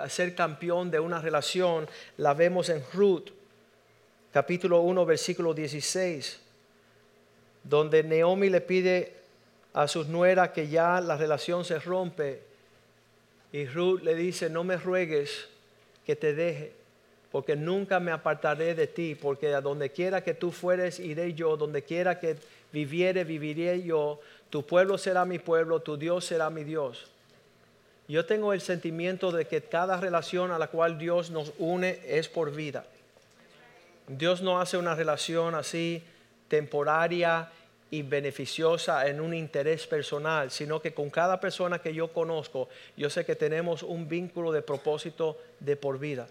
ser 0.09 0.37
campeón 0.37 0.90
de 0.90 1.00
una 1.00 1.20
relación 1.20 1.88
la 2.16 2.35
vemos 2.35 2.68
en 2.68 2.85
Ruth 2.92 3.31
capítulo 4.33 4.81
1, 4.83 5.05
versículo 5.07 5.55
16, 5.55 6.40
donde 7.64 8.05
Naomi 8.05 8.48
le 8.48 8.61
pide 8.61 9.19
a 9.72 9.88
sus 9.88 10.09
nueras 10.09 10.50
que 10.50 10.68
ya 10.68 11.00
la 11.00 11.16
relación 11.16 11.64
se 11.64 11.78
rompe 11.78 12.42
y 13.52 13.66
Ruth 13.66 14.02
le 14.02 14.14
dice, 14.14 14.48
no 14.48 14.64
me 14.64 14.76
ruegues 14.76 15.48
que 16.06 16.16
te 16.16 16.35
deje, 16.35 16.72
porque 17.33 17.56
nunca 17.56 18.00
me 18.00 18.12
apartaré 18.12 18.74
de 18.74 18.87
ti, 18.87 19.14
porque 19.14 19.54
a 19.54 19.61
donde 19.61 19.90
quiera 19.90 20.22
que 20.22 20.35
tú 20.35 20.50
fueres, 20.50 21.00
iré 21.00 21.35
yo, 21.35 21.56
donde 21.56 21.83
quiera 21.83 22.18
que 22.18 22.37
viviere, 22.72 23.24
viviré 23.24 23.83
yo, 23.83 24.20
tu 24.50 24.64
pueblo 24.66 24.98
será 24.98 25.24
mi 25.24 25.38
pueblo, 25.38 25.80
tu 25.80 25.96
Dios 25.96 26.24
será 26.24 26.50
mi 26.50 26.64
Dios. 26.64 27.06
Yo 28.09 28.26
tengo 28.26 28.52
el 28.52 28.61
sentimiento 28.61 29.30
de 29.30 29.46
que 29.46 29.62
cada 29.62 30.00
relación 30.00 30.50
a 30.50 30.59
la 30.59 30.66
cual 30.66 30.98
Dios 30.98 31.30
nos 31.30 31.52
une 31.59 32.00
es 32.06 32.28
por 32.28 32.52
vida. 32.52 32.85
Dios 34.09 34.42
no 34.42 34.61
hace 34.61 34.76
una 34.76 34.96
relación 34.96 35.54
así 35.54 36.02
temporaria 36.48 37.48
y 37.90 38.03
beneficiosa 38.03 39.07
en 39.09 39.20
un 39.20 39.35
interés 39.35 39.87
personal, 39.87 40.50
sino 40.50 40.81
que 40.81 40.94
con 40.94 41.11
cada 41.11 41.40
persona 41.40 41.81
que 41.81 41.92
yo 41.92 42.12
conozco, 42.12 42.68
yo 42.96 43.11
sé 43.11 43.24
que 43.24 43.35
tenemos 43.35 43.83
un 43.83 44.09
vínculo 44.09 44.53
de 44.53 44.62
propósito 44.62 45.38
de 45.59 45.76
por 45.76 45.98
vida. 45.98 46.29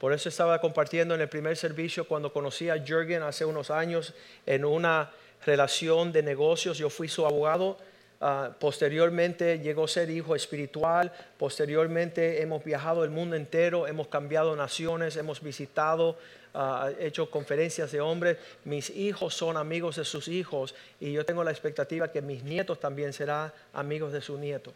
Por 0.00 0.12
eso 0.12 0.28
estaba 0.28 0.60
compartiendo 0.60 1.14
en 1.14 1.20
el 1.20 1.28
primer 1.28 1.56
servicio 1.56 2.06
cuando 2.06 2.32
conocí 2.32 2.68
a 2.68 2.84
Jürgen 2.84 3.22
hace 3.22 3.44
unos 3.44 3.70
años 3.70 4.14
en 4.44 4.64
una 4.64 5.12
relación 5.46 6.12
de 6.12 6.22
negocios, 6.22 6.78
yo 6.78 6.90
fui 6.90 7.08
su 7.08 7.24
abogado. 7.24 7.78
Ah, 8.20 8.50
posteriormente 8.58 9.58
llegó 9.58 9.84
a 9.84 9.88
ser 9.88 10.08
hijo 10.08 10.34
espiritual, 10.34 11.12
posteriormente 11.36 12.42
hemos 12.42 12.64
viajado 12.64 13.04
el 13.04 13.10
mundo 13.10 13.36
entero, 13.36 13.86
hemos 13.86 14.08
cambiado 14.08 14.56
naciones, 14.56 15.16
hemos 15.16 15.42
visitado 15.42 16.16
ha 16.54 16.90
hecho 17.00 17.28
conferencias 17.28 17.90
de 17.92 18.00
hombres, 18.00 18.38
mis 18.64 18.90
hijos 18.90 19.34
son 19.34 19.56
amigos 19.56 19.96
de 19.96 20.04
sus 20.04 20.28
hijos 20.28 20.74
y 21.00 21.12
yo 21.12 21.24
tengo 21.24 21.42
la 21.42 21.50
expectativa 21.50 22.10
que 22.10 22.22
mis 22.22 22.44
nietos 22.44 22.78
también 22.78 23.12
serán 23.12 23.52
amigos 23.72 24.12
de 24.12 24.20
sus 24.20 24.38
nietos. 24.38 24.72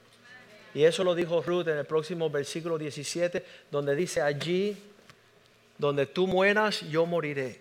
Y 0.75 0.85
eso 0.85 1.05
lo 1.05 1.15
dijo 1.15 1.43
Ruth 1.43 1.69
en 1.69 1.79
el 1.79 1.87
próximo 1.87 2.29
versículo 2.29 2.77
17, 2.77 3.45
donde 3.71 3.95
dice, 3.95 4.21
allí 4.21 4.77
donde 5.79 6.07
tú 6.07 6.27
mueras, 6.27 6.81
yo 6.91 7.07
moriré. 7.07 7.61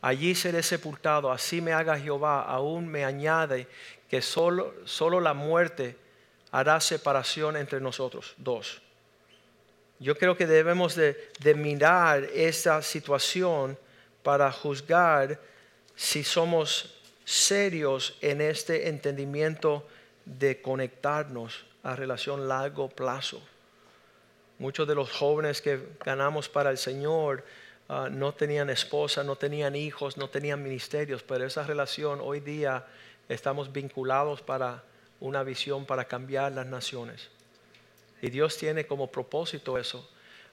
allí 0.00 0.34
seré 0.34 0.62
sepultado, 0.62 1.30
así 1.30 1.60
me 1.60 1.72
haga 1.72 1.98
Jehová, 1.98 2.42
aún 2.42 2.88
me 2.88 3.04
añade 3.04 3.66
que 4.08 4.22
solo, 4.22 4.74
solo 4.84 5.20
la 5.20 5.34
muerte 5.34 5.96
hará 6.50 6.80
separación 6.80 7.56
entre 7.56 7.80
nosotros 7.80 8.34
dos. 8.38 8.80
Yo 10.00 10.16
creo 10.16 10.36
que 10.36 10.46
debemos 10.46 10.94
de, 10.94 11.54
mirar 11.56 12.24
esa 12.32 12.82
situación 12.82 13.76
para 14.22 14.52
juzgar 14.52 15.40
si 15.96 16.22
somos 16.22 16.94
serios 17.24 18.16
en 18.20 18.40
este 18.40 18.88
entendimiento 18.88 19.86
de 20.24 20.62
conectarnos 20.62 21.64
a 21.82 21.96
relación 21.96 22.46
largo 22.46 22.88
plazo. 22.88 23.42
Muchos 24.58 24.86
de 24.86 24.94
los 24.94 25.10
jóvenes 25.10 25.60
que 25.60 25.80
ganamos 26.04 26.48
para 26.48 26.70
el 26.70 26.78
Señor 26.78 27.44
ah, 27.88 28.08
no 28.10 28.34
tenían 28.34 28.70
esposa, 28.70 29.24
no 29.24 29.36
tenían 29.36 29.74
hijos, 29.74 30.16
no 30.16 30.28
tenían 30.28 30.62
ministerios, 30.62 31.22
pero 31.22 31.44
esa 31.44 31.64
relación 31.64 32.20
hoy 32.22 32.40
día 32.40 32.86
estamos 33.28 33.72
vinculados 33.72 34.42
para 34.42 34.84
una 35.20 35.42
visión 35.42 35.86
para 35.86 36.04
cambiar 36.04 36.52
las 36.52 36.66
naciones. 36.66 37.30
Y 38.20 38.30
Dios 38.30 38.56
tiene 38.56 38.86
como 38.86 39.10
propósito 39.10 39.78
eso. 39.78 40.08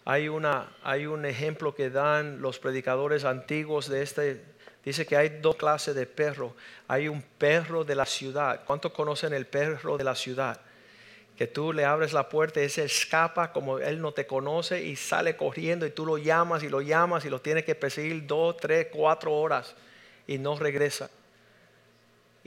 Hay, 0.05 0.29
una, 0.29 0.71
hay 0.83 1.07
un 1.07 1.25
ejemplo 1.25 1.73
que 1.73 1.89
dan 1.89 2.41
los 2.41 2.59
predicadores 2.59 3.25
antiguos 3.25 3.89
de 3.89 4.03
este. 4.03 4.43
Dice 4.83 5.05
que 5.05 5.17
hay 5.17 5.39
dos 5.41 5.55
clases 5.55 5.95
de 5.95 6.05
perro. 6.05 6.55
Hay 6.87 7.07
un 7.07 7.23
perro 7.23 7.83
de 7.83 7.95
la 7.95 8.05
ciudad. 8.05 8.63
¿Cuántos 8.65 8.91
conocen 8.91 9.33
el 9.33 9.47
perro 9.47 9.97
de 9.97 10.03
la 10.03 10.13
ciudad? 10.13 10.61
Que 11.35 11.47
tú 11.47 11.73
le 11.73 11.83
abres 11.83 12.13
la 12.13 12.29
puerta 12.29 12.61
y 12.61 12.69
se 12.69 12.85
escapa 12.85 13.51
como 13.51 13.79
él 13.79 13.99
no 13.99 14.13
te 14.13 14.27
conoce 14.27 14.83
y 14.83 14.95
sale 14.95 15.35
corriendo 15.35 15.85
y 15.85 15.89
tú 15.89 16.05
lo 16.05 16.17
llamas 16.17 16.63
y 16.63 16.69
lo 16.69 16.81
llamas 16.81 17.25
y 17.25 17.29
lo 17.29 17.41
tienes 17.41 17.65
que 17.65 17.75
perseguir 17.75 18.25
dos, 18.27 18.55
tres, 18.57 18.87
cuatro 18.91 19.33
horas 19.33 19.75
y 20.27 20.37
no 20.37 20.55
regresa. 20.55 21.09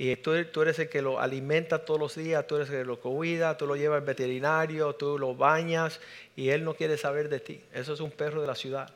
Y 0.00 0.14
tú, 0.14 0.32
eres 0.32 0.78
el 0.78 0.88
que 0.88 1.02
lo 1.02 1.18
alimenta 1.18 1.84
todos 1.84 1.98
los 1.98 2.14
días, 2.14 2.46
tú 2.46 2.54
eres 2.54 2.70
el 2.70 2.76
que 2.76 2.84
lo 2.84 3.00
cuida, 3.00 3.58
tú 3.58 3.66
lo 3.66 3.74
llevas 3.74 3.98
al 3.98 4.06
veterinario, 4.06 4.94
tú 4.94 5.18
lo 5.18 5.34
bañas 5.34 5.98
y 6.36 6.50
él 6.50 6.62
no 6.64 6.74
quiere 6.74 6.96
saber 6.96 7.28
de 7.28 7.40
ti. 7.40 7.60
Eso 7.74 7.94
es 7.94 7.98
un 7.98 8.12
perro 8.12 8.40
de 8.40 8.46
la 8.46 8.54
ciudad. 8.54 8.88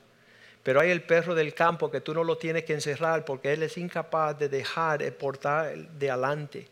Pero 0.62 0.80
hay 0.80 0.92
el 0.92 1.02
perro 1.02 1.34
del 1.34 1.54
campo 1.54 1.90
que 1.90 2.00
tú 2.00 2.14
no 2.14 2.22
lo 2.22 2.38
tienes 2.38 2.62
que 2.62 2.74
encerrar 2.74 3.24
porque 3.24 3.52
él 3.52 3.64
es 3.64 3.76
incapaz 3.78 4.38
de 4.38 4.48
dejar 4.48 5.02
el 5.02 5.12
portal 5.12 5.88
de 5.98 6.08
adelante. 6.08 6.68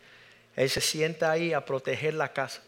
Él 0.54 0.70
se 0.70 0.80
sienta 0.80 1.32
ahí 1.32 1.52
a 1.52 1.64
proteger 1.64 2.14
la 2.14 2.32
casa. 2.32 2.62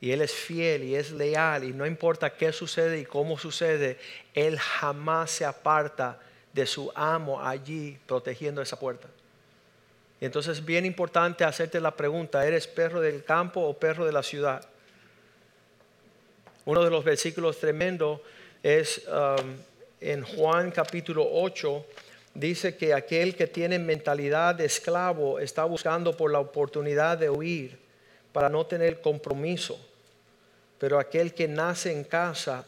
Y 0.00 0.12
él 0.12 0.22
es 0.22 0.32
fiel 0.32 0.84
y 0.84 0.94
es 0.94 1.10
leal 1.10 1.64
y 1.64 1.72
no 1.72 1.84
importa 1.84 2.30
qué 2.30 2.52
sucede 2.52 3.00
y 3.00 3.04
cómo 3.04 3.36
sucede, 3.36 3.98
él 4.34 4.56
jamás 4.56 5.32
se 5.32 5.44
aparta 5.44 6.20
de 6.52 6.64
su 6.64 6.92
amo 6.94 7.44
allí 7.44 7.98
protegiendo 8.06 8.62
esa 8.62 8.78
puerta. 8.78 9.08
Y 10.20 10.26
entonces 10.26 10.58
es 10.58 10.64
bien 10.64 10.84
importante 10.84 11.44
hacerte 11.44 11.80
la 11.80 11.96
pregunta, 11.96 12.46
¿eres 12.46 12.66
perro 12.66 13.00
del 13.00 13.24
campo 13.24 13.60
o 13.62 13.74
perro 13.74 14.04
de 14.04 14.12
la 14.12 14.22
ciudad? 14.22 14.62
Uno 16.66 16.84
de 16.84 16.90
los 16.90 17.02
versículos 17.02 17.58
tremendos 17.58 18.20
es 18.62 19.02
um, 19.08 19.56
en 20.00 20.22
Juan 20.22 20.70
capítulo 20.70 21.26
8, 21.30 21.86
dice 22.34 22.76
que 22.76 22.92
aquel 22.92 23.34
que 23.34 23.46
tiene 23.46 23.78
mentalidad 23.78 24.54
de 24.54 24.66
esclavo 24.66 25.38
está 25.38 25.64
buscando 25.64 26.14
por 26.16 26.30
la 26.30 26.38
oportunidad 26.38 27.16
de 27.16 27.30
huir 27.30 27.78
para 28.32 28.50
no 28.50 28.66
tener 28.66 29.00
compromiso. 29.00 29.80
Pero 30.78 30.98
aquel 30.98 31.34
que 31.34 31.48
nace 31.48 31.92
en 31.92 32.04
casa, 32.04 32.66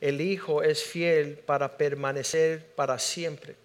el 0.00 0.20
Hijo 0.20 0.62
es 0.62 0.82
fiel 0.82 1.38
para 1.38 1.76
permanecer 1.76 2.64
para 2.74 2.98
siempre. 2.98 3.56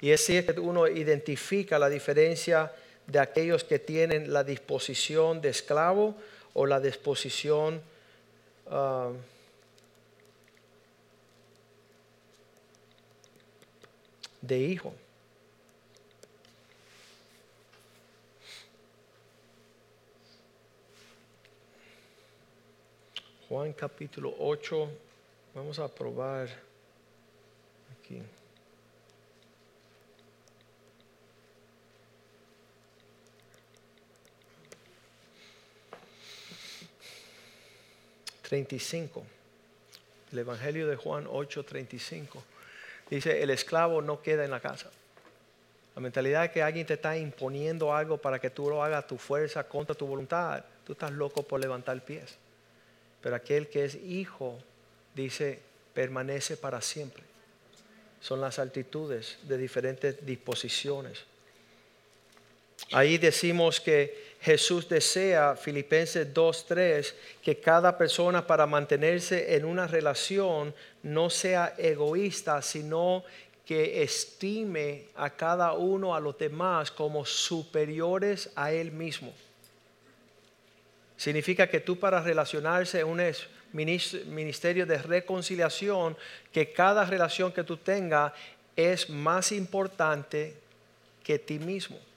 Y 0.00 0.10
es 0.10 0.26
que 0.26 0.54
uno 0.58 0.88
identifica 0.88 1.78
la 1.78 1.88
diferencia 1.88 2.72
de 3.06 3.18
aquellos 3.18 3.64
que 3.64 3.78
tienen 3.78 4.32
la 4.32 4.44
disposición 4.44 5.40
de 5.40 5.50
esclavo 5.50 6.14
o 6.54 6.64
la 6.66 6.80
disposición 6.80 7.82
ah, 8.68 9.10
de 14.40 14.58
hijo. 14.58 14.94
Juan 23.48 23.72
capítulo 23.72 24.32
8, 24.38 24.88
vamos 25.56 25.78
a 25.80 25.88
probar 25.88 26.48
aquí. 27.98 28.22
35. 38.50 39.24
El 40.32 40.40
Evangelio 40.40 40.88
de 40.88 40.96
Juan 40.96 41.26
8:35. 41.26 42.42
Dice, 43.08 43.44
el 43.44 43.50
esclavo 43.50 44.02
no 44.02 44.22
queda 44.22 44.44
en 44.44 44.50
la 44.50 44.58
casa. 44.58 44.90
La 45.94 46.02
mentalidad 46.02 46.42
de 46.42 46.50
que 46.50 46.60
alguien 46.60 46.84
te 46.84 46.94
está 46.94 47.16
imponiendo 47.16 47.94
algo 47.94 48.18
para 48.18 48.40
que 48.40 48.50
tú 48.50 48.68
lo 48.68 48.82
hagas 48.82 49.04
a 49.04 49.06
tu 49.06 49.18
fuerza 49.18 49.62
contra 49.62 49.94
tu 49.94 50.04
voluntad. 50.04 50.64
Tú 50.84 50.94
estás 50.94 51.12
loco 51.12 51.44
por 51.44 51.60
levantar 51.60 52.04
pies. 52.04 52.38
Pero 53.22 53.36
aquel 53.36 53.68
que 53.68 53.84
es 53.84 53.94
hijo, 53.94 54.58
dice, 55.14 55.60
permanece 55.94 56.56
para 56.56 56.80
siempre. 56.80 57.22
Son 58.20 58.40
las 58.40 58.58
altitudes 58.58 59.38
de 59.44 59.58
diferentes 59.58 60.26
disposiciones. 60.26 61.24
Ahí 62.90 63.16
decimos 63.16 63.80
que 63.80 64.29
Jesús 64.42 64.88
desea, 64.88 65.54
Filipenses 65.54 66.32
2.3, 66.32 67.12
que 67.42 67.60
cada 67.60 67.98
persona 67.98 68.46
para 68.46 68.66
mantenerse 68.66 69.54
en 69.54 69.66
una 69.66 69.86
relación 69.86 70.74
no 71.02 71.28
sea 71.28 71.74
egoísta, 71.76 72.62
sino 72.62 73.22
que 73.66 74.02
estime 74.02 75.04
a 75.14 75.30
cada 75.30 75.74
uno, 75.74 76.14
a 76.14 76.20
los 76.20 76.38
demás, 76.38 76.90
como 76.90 77.26
superiores 77.26 78.50
a 78.56 78.72
él 78.72 78.90
mismo. 78.90 79.32
Significa 81.18 81.68
que 81.68 81.80
tú 81.80 81.98
para 81.98 82.22
relacionarse 82.22 83.00
en 83.00 83.08
un 83.08 83.22
ministerio 84.34 84.86
de 84.86 84.96
reconciliación, 84.96 86.16
que 86.50 86.72
cada 86.72 87.04
relación 87.04 87.52
que 87.52 87.62
tú 87.62 87.76
tengas 87.76 88.32
es 88.74 89.10
más 89.10 89.52
importante 89.52 90.54
que 91.22 91.38
ti 91.38 91.58
mismo. 91.58 92.09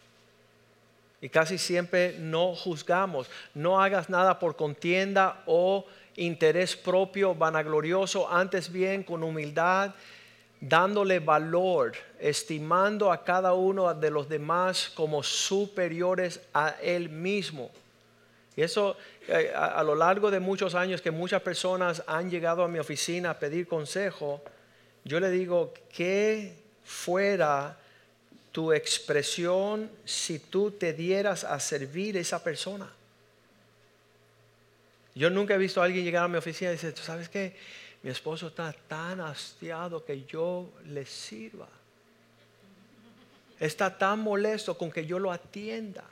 Y 1.24 1.30
casi 1.30 1.58
siempre 1.58 2.18
no 2.20 2.54
juzgamos. 2.54 3.30
No 3.54 3.82
hagas 3.82 4.10
nada 4.10 4.40
por 4.40 4.58
contienda 4.58 5.42
o 5.46 5.86
interés 6.18 6.76
propio, 6.76 7.34
vanaglorioso, 7.34 8.30
antes 8.30 8.70
bien 8.70 9.04
con 9.04 9.24
humildad, 9.24 9.96
dándole 10.60 11.20
valor, 11.20 11.94
estimando 12.20 13.10
a 13.10 13.24
cada 13.24 13.54
uno 13.54 13.94
de 13.94 14.12
los 14.12 14.28
demás 14.28 14.92
como 14.94 15.24
superiores 15.24 16.42
a 16.54 16.76
él 16.82 17.08
mismo. 17.08 17.72
Y 18.58 18.62
eso 18.62 18.98
eh, 19.30 19.50
a, 19.56 19.82
lo 19.82 19.96
largo 19.96 20.30
de 20.30 20.42
muchos 20.42 20.76
años 20.76 21.02
que 21.02 21.12
muchas 21.12 21.42
personas 21.42 22.04
han 22.06 22.30
llegado 22.30 22.66
a 22.66 22.68
mi 22.68 22.80
oficina 22.80 23.30
a 23.30 23.40
pedir 23.40 23.66
consejo, 23.66 24.42
yo 25.06 25.22
le 25.22 25.30
digo 25.30 25.74
que 25.90 26.54
fuera 26.84 27.78
tu 28.54 28.72
expresión 28.72 29.90
si 30.06 30.38
tú 30.38 30.70
te 30.70 30.94
dieras 30.94 31.44
a 31.44 31.60
servir 31.60 32.16
a 32.16 32.20
esa 32.20 32.42
persona. 32.42 32.88
Yo 35.16 35.32
nunca 35.32 35.56
he 35.56 35.58
visto 35.58 35.82
a 35.82 35.86
alguien 35.86 36.06
llegar 36.06 36.24
a 36.24 36.28
mi 36.28 36.38
oficina 36.38 36.70
y 36.70 36.76
decir, 36.76 36.94
¿tú 36.94 37.02
sabes 37.02 37.30
qué? 37.30 37.58
Mi 38.04 38.12
esposo 38.12 38.48
está 38.48 38.72
tan 38.88 39.22
hastiado 39.22 40.06
que 40.06 40.24
yo 40.26 40.70
le 40.86 41.04
sirva. 41.06 41.68
Está 43.60 43.98
tan 43.98 44.20
molesto 44.20 44.78
con 44.78 44.92
que 44.92 45.06
yo 45.08 45.18
lo 45.18 45.32
atienda. 45.32 46.04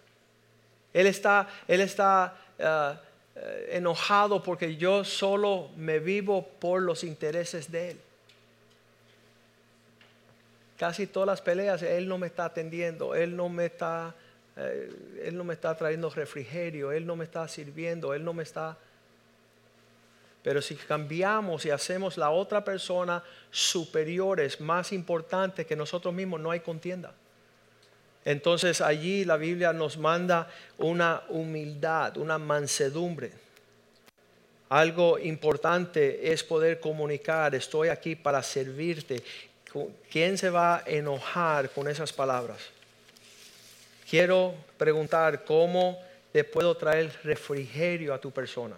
Él 0.93 1.05
está, 1.05 1.47
él 1.67 1.81
está 1.81 2.37
eh, 2.57 2.93
eh, 3.35 3.69
enojado 3.73 4.41
porque 4.41 4.77
yo 4.77 5.03
solo 5.03 5.69
me 5.77 5.99
vivo 5.99 6.47
por 6.59 6.81
los 6.81 7.03
intereses 7.03 7.71
de 7.71 7.91
él 7.91 8.01
casi 10.81 11.05
todas 11.05 11.27
las 11.27 11.41
peleas, 11.41 11.83
Él 11.83 12.07
no 12.07 12.17
me 12.17 12.25
está 12.25 12.45
atendiendo, 12.45 13.13
Él 13.13 13.35
no 13.35 13.49
me 13.49 13.67
está, 13.67 14.15
eh, 14.57 14.89
Él 15.25 15.37
no 15.37 15.43
me 15.43 15.53
está 15.53 15.77
trayendo 15.77 16.09
refrigerio, 16.09 16.91
Él 16.91 17.05
no 17.05 17.15
me 17.15 17.23
está 17.23 17.47
sirviendo, 17.47 18.15
Él 18.15 18.23
no 18.23 18.33
me 18.33 18.41
está... 18.41 18.75
Pero 20.41 20.59
si 20.59 20.73
cambiamos 20.73 21.67
y 21.67 21.69
hacemos 21.69 22.17
la 22.17 22.31
otra 22.31 22.65
persona 22.65 23.23
superiores, 23.51 24.59
más 24.59 24.91
importante 24.91 25.67
que 25.67 25.75
nosotros 25.75 26.15
mismos, 26.15 26.41
no 26.41 26.49
hay 26.49 26.61
contienda. 26.61 27.13
Entonces 28.25 28.81
allí 28.81 29.23
la 29.23 29.37
Biblia 29.37 29.73
nos 29.73 29.99
manda 29.99 30.49
una 30.79 31.21
humildad, 31.29 32.17
una 32.17 32.39
mansedumbre. 32.39 33.33
Algo 34.69 35.19
importante 35.19 36.33
es 36.33 36.43
poder 36.43 36.79
comunicar, 36.79 37.53
estoy 37.53 37.89
aquí 37.89 38.15
para 38.15 38.41
servirte 38.41 39.21
¿quién 40.09 40.37
se 40.37 40.49
va 40.49 40.77
a 40.77 40.83
enojar 40.85 41.69
con 41.69 41.87
esas 41.87 42.11
palabras? 42.11 42.59
Quiero 44.09 44.53
preguntar 44.77 45.45
cómo 45.45 45.97
le 46.33 46.43
puedo 46.43 46.75
traer 46.75 47.11
refrigerio 47.23 48.13
a 48.13 48.19
tu 48.19 48.31
persona. 48.31 48.75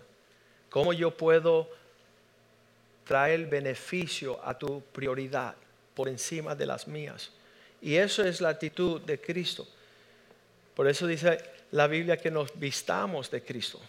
¿Cómo 0.70 0.94
yo 0.94 1.12
puedo 1.12 1.70
traer 3.06 3.46
beneficio 3.48 4.40
a 4.44 4.58
tu 4.58 4.82
prioridad 4.82 5.56
por 5.94 6.10
encima 6.10 6.56
de 6.56 6.66
las 6.66 6.88
mías? 6.88 7.32
Y 7.82 7.96
eso 7.96 8.24
es 8.24 8.42
la 8.42 8.50
actitud 8.50 9.02
de 9.02 9.20
Cristo. 9.20 9.68
Por 10.76 10.88
eso 10.88 11.06
dice 11.06 11.38
la 11.72 11.88
Biblia 11.88 12.18
que 12.18 12.32
nos 12.32 12.58
vistamos 12.60 13.30
de 13.30 13.44
Cristo, 13.44 13.80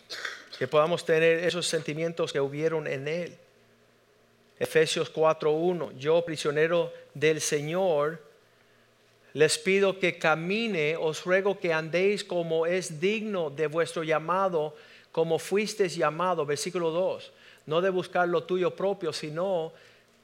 que 0.59 0.67
podamos 0.67 1.05
tener 1.05 1.45
esos 1.45 1.67
sentimientos 1.67 2.33
que 2.33 2.41
hubieron 2.41 2.87
en 2.87 3.09
Él. 3.09 3.37
Efesios 4.59 5.13
4.1, 5.13 5.97
yo 5.99 6.25
prisionero 6.25 6.93
del 7.13 7.41
Señor, 7.41 8.21
les 9.33 9.59
pido 9.59 9.99
que 9.99 10.17
camine, 10.17 10.97
os 10.97 11.25
ruego 11.25 11.59
que 11.59 11.73
andéis 11.73 12.23
como 12.23 12.67
es 12.67 13.01
digno 13.01 13.51
de 13.51 13.67
vuestro 13.67 14.05
llamado, 14.05 14.77
como 15.11 15.39
fuisteis 15.39 15.97
llamado, 15.97 16.47
versículo 16.47 16.91
2, 16.91 17.33
no 17.67 17.81
de 17.81 17.91
buscar 17.91 18.29
lo 18.29 18.45
tuyo 18.45 18.77
propio, 18.77 19.13
sino 19.13 19.73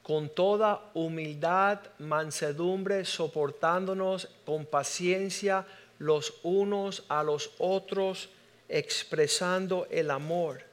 con 0.01 0.29
toda 0.29 0.81
humildad, 0.93 1.79
mansedumbre, 1.99 3.05
soportándonos 3.05 4.29
con 4.45 4.65
paciencia 4.65 5.65
los 5.99 6.33
unos 6.43 7.03
a 7.09 7.21
los 7.21 7.51
otros, 7.59 8.29
expresando 8.67 9.87
el 9.91 10.09
amor. 10.09 10.63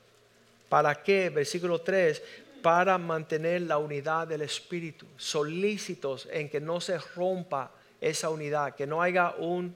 ¿Para 0.69 1.03
qué? 1.03 1.29
Versículo 1.29 1.81
3, 1.81 2.23
para 2.63 2.99
mantener 2.99 3.63
la 3.63 3.79
unidad 3.79 4.27
del 4.27 4.43
Espíritu, 4.43 5.07
solícitos 5.17 6.29
en 6.31 6.49
que 6.49 6.61
no 6.61 6.81
se 6.81 6.99
rompa 6.99 7.71
esa 8.01 8.31
unidad, 8.31 8.75
que 8.75 8.87
no 8.87 9.03
haya 9.03 9.35
un, 9.39 9.75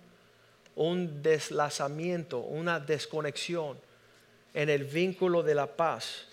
un 0.77 1.23
deslazamiento, 1.23 2.38
una 2.38 2.81
desconexión 2.81 3.79
en 4.55 4.68
el 4.68 4.85
vínculo 4.85 5.42
de 5.42 5.55
la 5.55 5.66
paz. 5.66 6.27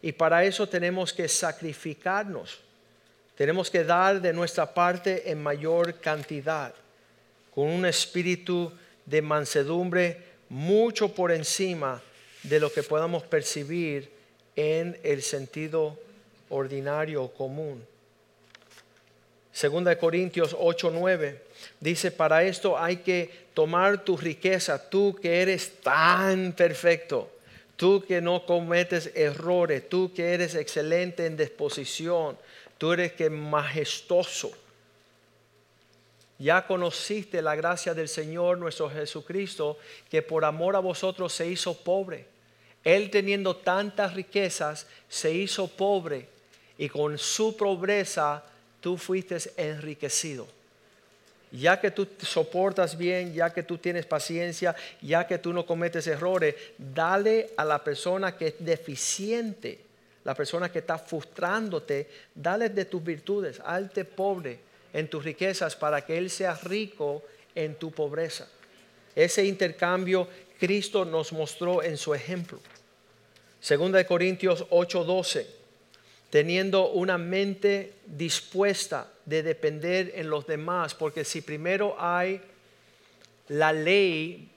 Y 0.00 0.12
para 0.12 0.44
eso 0.44 0.68
tenemos 0.68 1.12
que 1.12 1.28
sacrificarnos, 1.28 2.60
tenemos 3.34 3.70
que 3.70 3.84
dar 3.84 4.20
de 4.20 4.32
nuestra 4.32 4.72
parte 4.72 5.30
en 5.30 5.42
mayor 5.42 6.00
cantidad, 6.00 6.74
con 7.54 7.66
un 7.66 7.86
espíritu 7.86 8.72
de 9.04 9.22
mansedumbre 9.22 10.22
mucho 10.48 11.12
por 11.14 11.32
encima 11.32 12.00
de 12.42 12.60
lo 12.60 12.72
que 12.72 12.82
podamos 12.82 13.24
percibir 13.24 14.17
en 14.58 14.98
el 15.04 15.22
sentido 15.22 15.96
ordinario 16.50 17.28
común. 17.28 17.86
Segunda 19.52 19.90
de 19.90 19.98
Corintios 19.98 20.56
8, 20.58 20.90
9 20.92 21.42
dice, 21.78 22.10
para 22.10 22.42
esto 22.42 22.76
hay 22.76 22.96
que 22.96 23.30
tomar 23.54 24.02
tu 24.02 24.16
riqueza, 24.16 24.90
tú 24.90 25.14
que 25.14 25.42
eres 25.42 25.80
tan 25.80 26.52
perfecto, 26.54 27.30
tú 27.76 28.04
que 28.04 28.20
no 28.20 28.44
cometes 28.44 29.12
errores, 29.14 29.88
tú 29.88 30.12
que 30.12 30.34
eres 30.34 30.56
excelente 30.56 31.24
en 31.24 31.36
disposición, 31.36 32.36
tú 32.78 32.92
eres 32.92 33.12
que 33.12 33.30
majestuoso. 33.30 34.50
Ya 36.40 36.66
conociste 36.66 37.42
la 37.42 37.54
gracia 37.54 37.94
del 37.94 38.08
Señor 38.08 38.58
nuestro 38.58 38.90
Jesucristo, 38.90 39.78
que 40.10 40.20
por 40.20 40.44
amor 40.44 40.74
a 40.74 40.80
vosotros 40.80 41.32
se 41.32 41.46
hizo 41.46 41.74
pobre. 41.74 42.37
Él 42.88 43.10
teniendo 43.10 43.54
tantas 43.54 44.14
riquezas, 44.14 44.86
se 45.10 45.30
hizo 45.30 45.68
pobre 45.68 46.26
y 46.78 46.88
con 46.88 47.18
su 47.18 47.54
pobreza 47.54 48.42
tú 48.80 48.96
fuiste 48.96 49.36
enriquecido. 49.58 50.46
Ya 51.52 51.78
que 51.78 51.90
tú 51.90 52.08
soportas 52.22 52.96
bien, 52.96 53.34
ya 53.34 53.52
que 53.52 53.62
tú 53.62 53.76
tienes 53.76 54.06
paciencia, 54.06 54.74
ya 55.02 55.26
que 55.26 55.36
tú 55.36 55.52
no 55.52 55.66
cometes 55.66 56.06
errores, 56.06 56.54
dale 56.78 57.50
a 57.58 57.64
la 57.66 57.84
persona 57.84 58.34
que 58.34 58.46
es 58.46 58.54
deficiente, 58.58 59.80
la 60.24 60.34
persona 60.34 60.72
que 60.72 60.78
está 60.78 60.96
frustrándote, 60.96 62.08
dale 62.34 62.70
de 62.70 62.86
tus 62.86 63.04
virtudes, 63.04 63.60
alte 63.66 64.06
pobre 64.06 64.60
en 64.94 65.08
tus 65.08 65.22
riquezas 65.22 65.76
para 65.76 66.06
que 66.06 66.16
Él 66.16 66.30
sea 66.30 66.54
rico 66.54 67.22
en 67.54 67.74
tu 67.74 67.90
pobreza. 67.90 68.48
Ese 69.14 69.44
intercambio 69.44 70.26
Cristo 70.58 71.04
nos 71.04 71.34
mostró 71.34 71.82
en 71.82 71.98
su 71.98 72.14
ejemplo. 72.14 72.58
Segunda 73.60 73.98
de 73.98 74.06
Corintios 74.06 74.66
8:12 74.70 75.58
teniendo 76.30 76.90
una 76.90 77.16
mente 77.16 77.94
dispuesta 78.06 79.08
de 79.24 79.42
depender 79.42 80.12
en 80.14 80.28
los 80.30 80.46
demás, 80.46 80.94
porque 80.94 81.24
si 81.24 81.40
primero 81.40 81.96
hay 81.98 82.40
la 83.48 83.72
ley, 83.72 84.50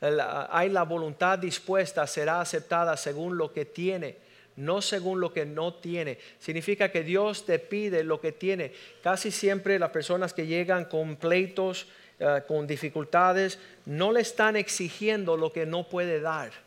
hay 0.00 0.70
la 0.70 0.82
voluntad 0.82 1.38
dispuesta, 1.38 2.06
será 2.06 2.40
aceptada 2.40 2.96
según 2.96 3.38
lo 3.38 3.52
que 3.52 3.64
tiene, 3.64 4.16
no 4.56 4.82
según 4.82 5.20
lo 5.20 5.32
que 5.32 5.46
no 5.46 5.74
tiene. 5.74 6.18
Significa 6.40 6.90
que 6.90 7.04
Dios 7.04 7.46
te 7.46 7.58
pide 7.58 8.02
lo 8.02 8.20
que 8.20 8.32
tiene. 8.32 8.72
Casi 9.02 9.30
siempre 9.30 9.78
las 9.78 9.90
personas 9.90 10.32
que 10.32 10.46
llegan 10.46 10.84
con 10.84 11.16
pleitos, 11.16 11.86
eh, 12.18 12.42
con 12.46 12.66
dificultades, 12.66 13.58
no 13.86 14.12
le 14.12 14.20
están 14.20 14.56
exigiendo 14.56 15.36
lo 15.36 15.52
que 15.52 15.64
no 15.64 15.88
puede 15.88 16.20
dar. 16.20 16.63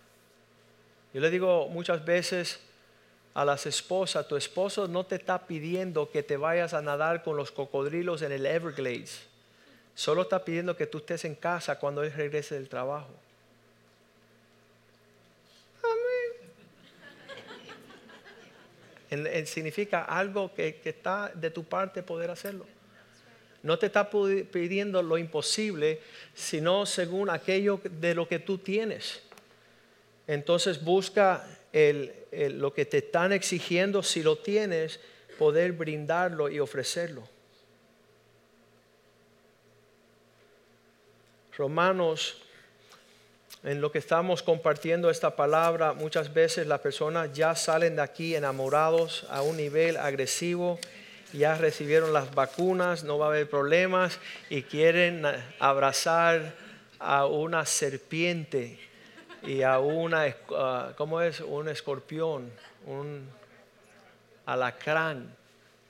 Yo 1.18 1.22
le 1.22 1.32
digo 1.32 1.68
muchas 1.70 2.06
veces, 2.06 2.60
a 3.34 3.44
las 3.44 3.66
esposas, 3.66 4.28
tu 4.28 4.36
esposo 4.36 4.88
no 4.88 5.04
te 5.04 5.16
está 5.16 5.48
pidiendo 5.48 6.12
que 6.12 6.22
te 6.22 6.38
vayas 6.38 6.76
a 6.76 6.82
nadar 6.84 7.24
con 7.24 7.36
los 7.36 7.52
cocodrilos 7.52 8.22
en 8.22 8.32
el 8.34 8.46
Everglades. 8.46 9.24
Solo 9.96 10.22
está 10.22 10.46
pidiendo 10.46 10.78
que 10.78 10.86
tú 10.86 11.00
estés 11.00 11.26
en 11.26 11.34
casa 11.34 11.80
cuando 11.80 12.04
él 12.04 12.14
regrese 12.14 12.54
del 12.54 12.70
trabajo. 12.70 13.10
Amén. 19.10 19.48
significa 19.48 20.04
algo 20.04 20.54
que, 20.54 20.76
que 20.76 20.90
está 20.90 21.32
de 21.34 21.50
tu 21.50 21.64
parte 21.64 22.04
poder 22.04 22.30
hacerlo. 22.30 22.68
No 23.64 23.80
te 23.80 23.88
está 23.88 24.08
pidiendo 24.08 25.02
lo 25.02 25.18
imposible, 25.18 26.00
sino 26.36 26.86
según 26.86 27.32
aquello 27.32 27.82
de 27.84 28.14
lo 28.14 28.28
que 28.28 28.38
tú 28.38 28.60
tienes. 28.60 29.24
Entonces 30.28 30.84
busca 30.84 31.48
lo 32.32 32.74
que 32.74 32.86
te 32.86 32.98
están 32.98 33.32
exigiendo, 33.32 34.04
si 34.04 34.22
lo 34.22 34.38
tienes, 34.38 35.00
poder 35.40 35.72
brindarlo 35.72 36.50
y 36.50 36.60
ofrecerlo. 36.60 37.24
Romanos, 41.58 42.38
en 43.64 43.82
lo 43.82 43.92
que 43.92 43.98
estamos 43.98 44.44
compartiendo 44.44 45.10
esta 45.10 45.36
palabra, 45.36 45.94
muchas 45.94 46.34
veces 46.34 46.68
las 46.68 46.82
personas 46.82 47.34
ya 47.34 47.56
salen 47.56 47.96
de 47.96 48.04
aquí 48.04 48.36
enamorados 48.36 49.26
a 49.30 49.42
un 49.42 49.58
nivel 49.58 49.98
agresivo, 49.98 50.80
ya 51.34 51.56
recibieron 51.56 52.14
las 52.14 52.34
vacunas, 52.36 53.04
no 53.04 53.18
va 53.18 53.26
a 53.26 53.30
haber 53.30 53.50
problemas 53.50 54.20
y 54.50 54.62
quieren 54.64 55.24
abrazar 55.60 56.54
a 57.00 57.26
una 57.26 57.66
serpiente 57.66 58.80
y 59.48 59.62
a 59.62 59.80
una, 59.80 60.36
¿cómo 60.98 61.22
es? 61.22 61.40
Un 61.40 61.70
escorpión, 61.70 62.52
un 62.86 63.26
alacrán, 64.46 65.34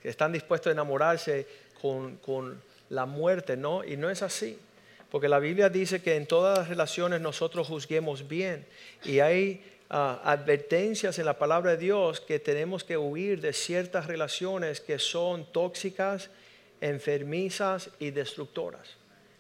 que 0.02 0.10
están 0.10 0.32
dispuestos 0.32 0.70
a 0.70 0.74
enamorarse 0.74 1.48
con, 1.82 2.18
con 2.18 2.62
la 2.90 3.08
muerte, 3.08 3.58
¿no? 3.58 3.84
Y 3.84 3.98
no 3.98 4.12
es 4.12 4.22
así. 4.22 4.60
Porque 5.10 5.28
la 5.28 5.40
Biblia 5.40 5.70
dice 5.70 6.04
que 6.04 6.16
en 6.16 6.28
todas 6.28 6.60
las 6.60 6.70
relaciones 6.70 7.20
nosotros 7.20 7.68
juzguemos 7.68 8.28
bien. 8.28 8.64
Y 9.04 9.22
hay 9.22 9.64
advertencias 9.90 11.18
en 11.18 11.26
la 11.26 11.40
palabra 11.40 11.72
de 11.72 11.78
Dios 11.78 12.22
que 12.22 12.40
tenemos 12.40 12.84
que 12.84 12.98
huir 12.98 13.42
de 13.42 13.54
ciertas 13.54 14.06
relaciones 14.06 14.82
que 14.82 15.00
son 15.00 15.52
tóxicas, 15.52 16.30
enfermizas 16.80 17.90
y 17.98 18.12
destructoras. 18.12 18.98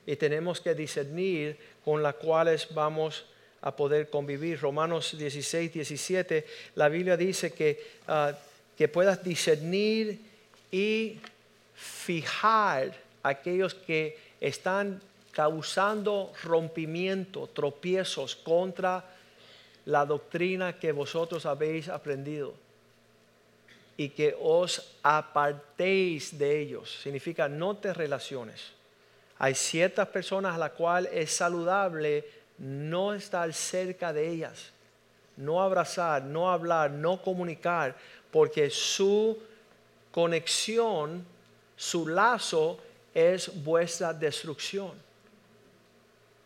Y 0.07 0.15
tenemos 0.15 0.59
que 0.59 0.73
discernir 0.73 1.59
con 1.85 2.01
las 2.01 2.15
cuales 2.15 2.73
vamos 2.73 3.25
a 3.61 3.75
poder 3.75 4.09
convivir. 4.09 4.59
Romanos 4.59 5.17
16, 5.17 5.73
17, 5.73 6.45
la 6.75 6.89
Biblia 6.89 7.17
dice 7.17 7.53
que, 7.53 7.83
ah, 8.07 8.33
que 8.77 8.87
puedas 8.87 9.23
discernir 9.23 10.19
y 10.71 11.19
fijar 11.75 12.93
aquellos 13.23 13.73
que 13.73 14.17
están 14.39 15.01
causando 15.31 16.33
rompimiento, 16.43 17.47
tropiezos 17.47 18.35
contra 18.35 19.05
la 19.85 20.05
doctrina 20.05 20.79
que 20.79 20.91
vosotros 20.91 21.45
habéis 21.45 21.87
aprendido 21.89 22.53
y 23.95 24.09
que 24.09 24.35
os 24.39 24.95
apartéis 25.01 26.37
de 26.37 26.59
ellos. 26.59 26.99
Significa 27.01 27.47
no 27.47 27.77
te 27.77 27.93
relaciones. 27.93 28.73
Hay 29.39 29.55
ciertas 29.55 30.07
personas 30.07 30.55
a 30.55 30.57
las 30.57 30.71
cuales 30.71 31.11
es 31.13 31.31
saludable 31.31 32.25
no 32.57 33.13
estar 33.13 33.53
cerca 33.53 34.13
de 34.13 34.27
ellas, 34.27 34.71
no 35.35 35.61
abrazar, 35.61 36.23
no 36.23 36.49
hablar, 36.51 36.91
no 36.91 37.21
comunicar, 37.21 37.95
porque 38.31 38.69
su 38.69 39.37
conexión 40.11 41.25
su 41.77 42.07
lazo 42.07 42.79
es 43.13 43.63
vuestra 43.63 44.11
destrucción. 44.13 44.91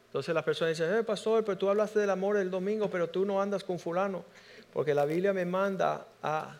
Entonces 0.07 0.35
la 0.35 0.43
persona 0.43 0.69
dice, 0.69 0.99
eh, 0.99 1.03
pastor, 1.03 1.43
pero 1.45 1.57
tú 1.57 1.69
hablaste 1.69 1.99
del 1.99 2.09
amor 2.09 2.35
el 2.35 2.51
domingo, 2.51 2.89
pero 2.89 3.09
tú 3.09 3.25
no 3.25 3.41
andas 3.41 3.63
con 3.63 3.79
fulano. 3.79 4.25
Porque 4.73 4.93
la 4.93 5.05
Biblia 5.05 5.31
me 5.31 5.45
manda 5.45 6.05
a 6.21 6.57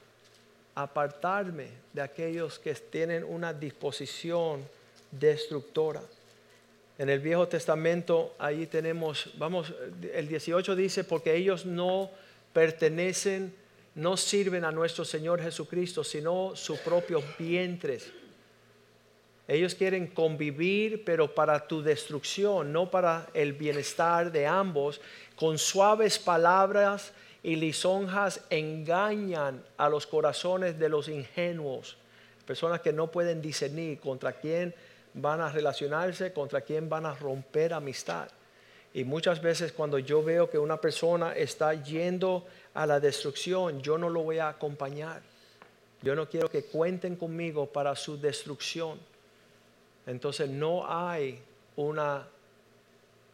apartarme 0.73 1.67
de 1.91 2.01
aquellos 2.01 2.59
que 2.59 2.73
tienen 2.75 3.25
una 3.25 3.53
disposición 3.53 4.65
destructora. 5.11 6.01
En 6.97 7.09
el 7.09 7.19
Viejo 7.19 7.47
Testamento, 7.47 8.35
ahí 8.37 8.67
tenemos, 8.67 9.31
vamos, 9.37 9.73
el 10.13 10.27
18 10.27 10.75
dice, 10.75 11.03
porque 11.03 11.35
ellos 11.35 11.65
no 11.65 12.11
pertenecen, 12.53 13.53
no 13.95 14.17
sirven 14.17 14.65
a 14.65 14.71
nuestro 14.71 15.05
Señor 15.05 15.41
Jesucristo, 15.41 16.03
sino 16.03 16.55
sus 16.55 16.79
propios 16.79 17.23
vientres. 17.39 18.11
Ellos 19.47 19.75
quieren 19.75 20.07
convivir, 20.07 21.03
pero 21.03 21.33
para 21.33 21.67
tu 21.67 21.81
destrucción, 21.81 22.71
no 22.71 22.89
para 22.89 23.27
el 23.33 23.53
bienestar 23.53 24.31
de 24.31 24.47
ambos. 24.47 25.01
Con 25.35 25.57
suaves 25.57 26.19
palabras 26.19 27.11
y 27.43 27.55
lisonjas 27.55 28.41
engañan 28.49 29.63
a 29.77 29.89
los 29.89 30.07
corazones 30.07 30.77
de 30.79 30.89
los 30.89 31.09
ingenuos. 31.09 31.97
Personas 32.45 32.81
que 32.81 32.93
no 32.93 33.11
pueden 33.11 33.41
discernir 33.41 33.99
contra 33.99 34.33
quién 34.33 34.73
van 35.13 35.41
a 35.41 35.49
relacionarse, 35.49 36.33
contra 36.33 36.61
quién 36.61 36.89
van 36.89 37.05
a 37.05 37.13
romper 37.13 37.73
amistad. 37.73 38.29
Y 38.93 39.03
muchas 39.03 39.41
veces 39.41 39.71
cuando 39.71 39.99
yo 39.99 40.23
veo 40.23 40.49
que 40.49 40.57
una 40.57 40.79
persona 40.79 41.33
está 41.35 41.73
yendo 41.73 42.45
a 42.73 42.85
la 42.85 42.99
destrucción, 42.99 43.81
yo 43.81 43.97
no 43.97 44.09
lo 44.09 44.23
voy 44.23 44.39
a 44.39 44.49
acompañar. 44.49 45.21
Yo 46.01 46.15
no 46.15 46.27
quiero 46.27 46.49
que 46.49 46.63
cuenten 46.65 47.15
conmigo 47.15 47.67
para 47.67 47.95
su 47.95 48.19
destrucción. 48.19 48.99
Entonces 50.07 50.49
no 50.49 50.85
hay 50.87 51.41
una, 51.75 52.27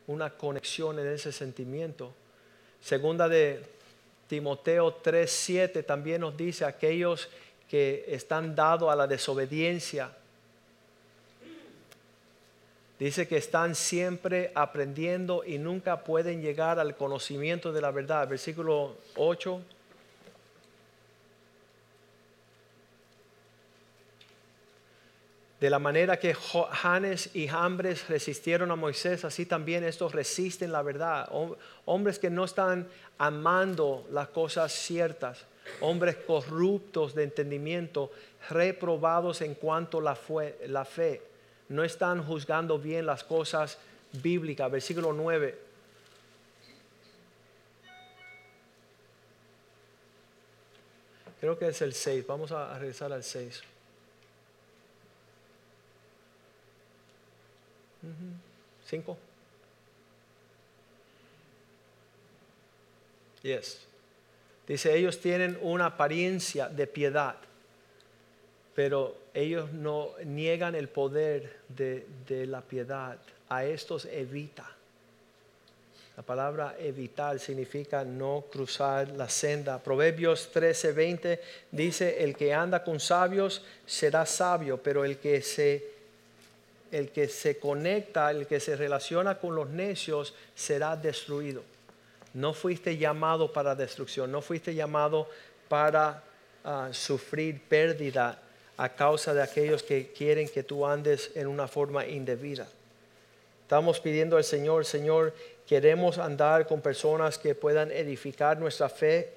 una 0.05 0.29
conexión 0.31 0.99
en 0.99 1.07
ese 1.07 1.31
sentimiento. 1.31 2.11
Segunda 2.81 3.27
de 3.27 3.63
Timoteo 4.27 5.01
3:7 5.01 5.85
también 5.85 6.21
nos 6.21 6.35
dice 6.35 6.65
aquellos 6.65 7.29
que 7.69 8.05
están 8.07 8.55
dados 8.55 8.91
a 8.91 8.95
la 8.95 9.07
desobediencia 9.07 10.11
Dice 12.99 13.27
que 13.27 13.37
están 13.37 13.75
siempre 13.75 14.51
aprendiendo 14.55 15.43
y 15.45 15.59
nunca 15.59 16.03
pueden 16.03 16.41
llegar 16.41 16.79
al 16.79 16.95
conocimiento 16.95 17.71
de 17.71 17.81
la 17.81 17.91
verdad. 17.91 18.27
Versículo 18.27 18.95
8. 19.15 19.61
De 25.59 25.69
la 25.69 25.77
manera 25.77 26.17
que 26.17 26.33
Janes 26.33 27.35
y 27.35 27.47
Jambres 27.47 28.07
resistieron 28.09 28.71
a 28.71 28.75
Moisés, 28.75 29.25
así 29.25 29.45
también 29.45 29.83
estos 29.83 30.13
resisten 30.13 30.71
la 30.71 30.81
verdad. 30.81 31.29
Hombres 31.85 32.17
que 32.17 32.31
no 32.31 32.45
están 32.45 32.87
amando 33.19 34.07
las 34.11 34.29
cosas 34.29 34.71
ciertas, 34.71 35.45
hombres 35.81 36.15
corruptos 36.15 37.13
de 37.13 37.23
entendimiento, 37.23 38.11
reprobados 38.49 39.41
en 39.41 39.53
cuanto 39.53 39.99
a 39.99 40.15
la 40.67 40.85
fe 40.85 41.21
no 41.69 41.83
están 41.83 42.23
juzgando 42.23 42.79
bien 42.79 43.05
las 43.05 43.23
cosas 43.23 43.77
bíblicas. 44.11 44.71
Versículo 44.71 45.13
9. 45.13 45.57
Creo 51.39 51.57
que 51.57 51.67
es 51.67 51.81
el 51.81 51.93
6. 51.93 52.25
Vamos 52.25 52.51
a 52.51 52.77
regresar 52.79 53.11
al 53.11 53.23
6. 53.23 53.63
¿Cinco? 58.85 59.17
Yes. 63.43 63.85
Dice, 64.65 64.95
ellos 64.95 65.19
tienen 65.19 65.57
una 65.61 65.87
apariencia 65.87 66.69
de 66.69 66.87
piedad 66.87 67.35
pero 68.77 69.15
ellos 69.33 69.73
no 69.73 70.11
niegan 70.23 70.75
el 70.75 70.87
poder 70.87 71.61
de, 71.67 72.05
la 72.45 72.61
piedad. 72.61 73.17
A 73.49 73.65
estos 73.65 74.05
evita. 74.05 74.69
La 76.15 76.21
palabra 76.21 76.75
evitar 76.77 77.39
significa 77.39 78.05
no 78.05 78.45
cruzar 78.51 79.07
la 79.09 79.29
senda. 79.29 79.79
Proverbios 79.79 80.51
13:20 80.53 81.39
dice, 81.71 82.23
el 82.23 82.35
que 82.35 82.53
anda 82.53 82.83
con 82.83 82.99
sabios 82.99 83.63
será 83.87 84.27
sabio, 84.27 84.77
pero 84.77 85.03
el 85.03 85.17
que 85.17 85.41
se 85.41 85.83
el 86.91 87.09
que 87.09 87.29
se 87.29 87.57
conecta, 87.57 88.29
el 88.29 88.45
que 88.45 88.59
se 88.59 88.75
relaciona 88.75 89.39
con 89.39 89.55
los 89.55 89.69
necios 89.69 90.35
será 90.53 90.95
destruido. 90.95 91.63
No 92.35 92.53
fuiste 92.53 92.95
llamado 92.95 93.51
para 93.51 93.73
destrucción, 93.73 94.31
no 94.31 94.43
fuiste 94.43 94.75
llamado 94.75 95.27
para 95.67 96.23
ah, 96.63 96.89
sufrir 96.91 97.59
pérdida 97.67 98.43
a 98.77 98.89
causa 98.89 99.33
de 99.33 99.41
aquellos 99.41 99.83
que 99.83 100.11
quieren 100.11 100.47
que 100.47 100.63
tú 100.63 100.85
andes 100.85 101.31
en 101.35 101.47
una 101.47 101.67
forma 101.67 102.05
indebida. 102.05 102.67
Estamos 103.63 103.99
pidiendo 103.99 104.37
al 104.37 104.43
Señor, 104.43 104.85
Señor, 104.85 105.33
queremos 105.67 106.19
andar 106.19 106.67
con 106.67 106.79
personas 106.79 107.37
que 107.37 107.55
puedan 107.55 107.91
edificar 107.91 108.57
nuestra 108.57 108.87
fe. 108.87 109.33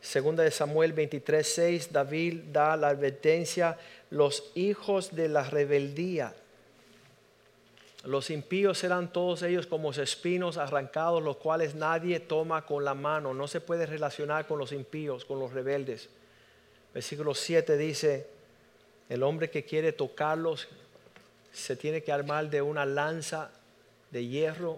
Segunda 0.00 0.42
de 0.42 0.50
Samuel 0.50 0.92
23, 0.92 1.46
6, 1.46 1.92
David 1.92 2.40
da 2.50 2.76
la 2.76 2.88
advertencia, 2.88 3.78
los 4.10 4.50
hijos 4.54 5.14
de 5.14 5.28
la 5.28 5.44
rebeldía. 5.44 6.34
Los 8.04 8.30
impíos 8.30 8.78
serán 8.78 9.12
todos 9.12 9.42
ellos 9.42 9.66
como 9.66 9.90
espinos 9.90 10.56
arrancados, 10.56 11.22
los 11.22 11.36
cuales 11.36 11.74
nadie 11.74 12.20
toma 12.20 12.64
con 12.64 12.84
la 12.84 12.94
mano. 12.94 13.34
No 13.34 13.46
se 13.48 13.60
puede 13.60 13.86
relacionar 13.86 14.46
con 14.46 14.58
los 14.58 14.72
impíos, 14.72 15.24
con 15.24 15.38
los 15.38 15.52
rebeldes. 15.52 16.08
Versículo 16.94 17.34
7 17.34 17.76
dice, 17.76 18.37
el 19.08 19.22
hombre 19.22 19.50
que 19.50 19.64
quiere 19.64 19.92
tocarlos 19.92 20.68
se 21.52 21.76
tiene 21.76 22.02
que 22.02 22.12
armar 22.12 22.50
de 22.50 22.62
una 22.62 22.84
lanza 22.84 23.50
de 24.10 24.26
hierro 24.26 24.76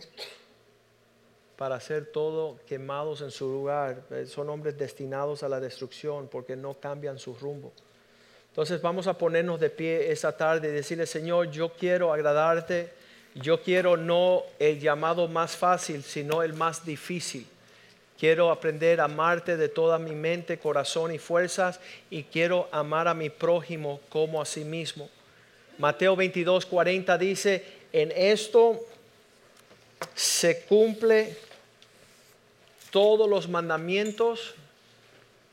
para 1.56 1.78
ser 1.78 2.06
todo 2.06 2.58
quemados 2.66 3.20
en 3.20 3.30
su 3.30 3.46
lugar. 3.46 4.02
Eh, 4.10 4.26
son 4.26 4.48
hombres 4.48 4.78
destinados 4.78 5.42
a 5.42 5.48
la 5.48 5.60
destrucción 5.60 6.28
porque 6.28 6.56
no 6.56 6.74
cambian 6.74 7.18
su 7.18 7.34
rumbo. 7.34 7.72
Entonces 8.48 8.80
vamos 8.80 9.06
a 9.06 9.18
ponernos 9.18 9.60
de 9.60 9.70
pie 9.70 10.10
esta 10.10 10.36
tarde 10.36 10.68
y 10.68 10.72
decirle, 10.72 11.06
Señor, 11.06 11.50
yo 11.50 11.72
quiero 11.74 12.12
agradarte, 12.12 12.90
yo 13.34 13.62
quiero 13.62 13.96
no 13.96 14.42
el 14.58 14.80
llamado 14.80 15.28
más 15.28 15.56
fácil, 15.56 16.02
sino 16.02 16.42
el 16.42 16.54
más 16.54 16.84
difícil. 16.84 17.46
Quiero 18.20 18.50
aprender 18.50 19.00
a 19.00 19.04
amarte 19.04 19.56
de 19.56 19.70
toda 19.70 19.98
mi 19.98 20.14
mente, 20.14 20.58
corazón 20.58 21.10
y 21.10 21.18
fuerzas 21.18 21.80
y 22.10 22.24
quiero 22.24 22.68
amar 22.70 23.08
a 23.08 23.14
mi 23.14 23.30
prójimo 23.30 23.98
como 24.10 24.42
a 24.42 24.44
sí 24.44 24.62
mismo. 24.62 25.08
Mateo 25.78 26.14
22, 26.16 26.66
40 26.66 27.16
dice, 27.16 27.64
en 27.94 28.12
esto 28.14 28.78
se 30.14 30.64
cumple 30.64 31.34
todos 32.90 33.26
los 33.26 33.48
mandamientos. 33.48 34.54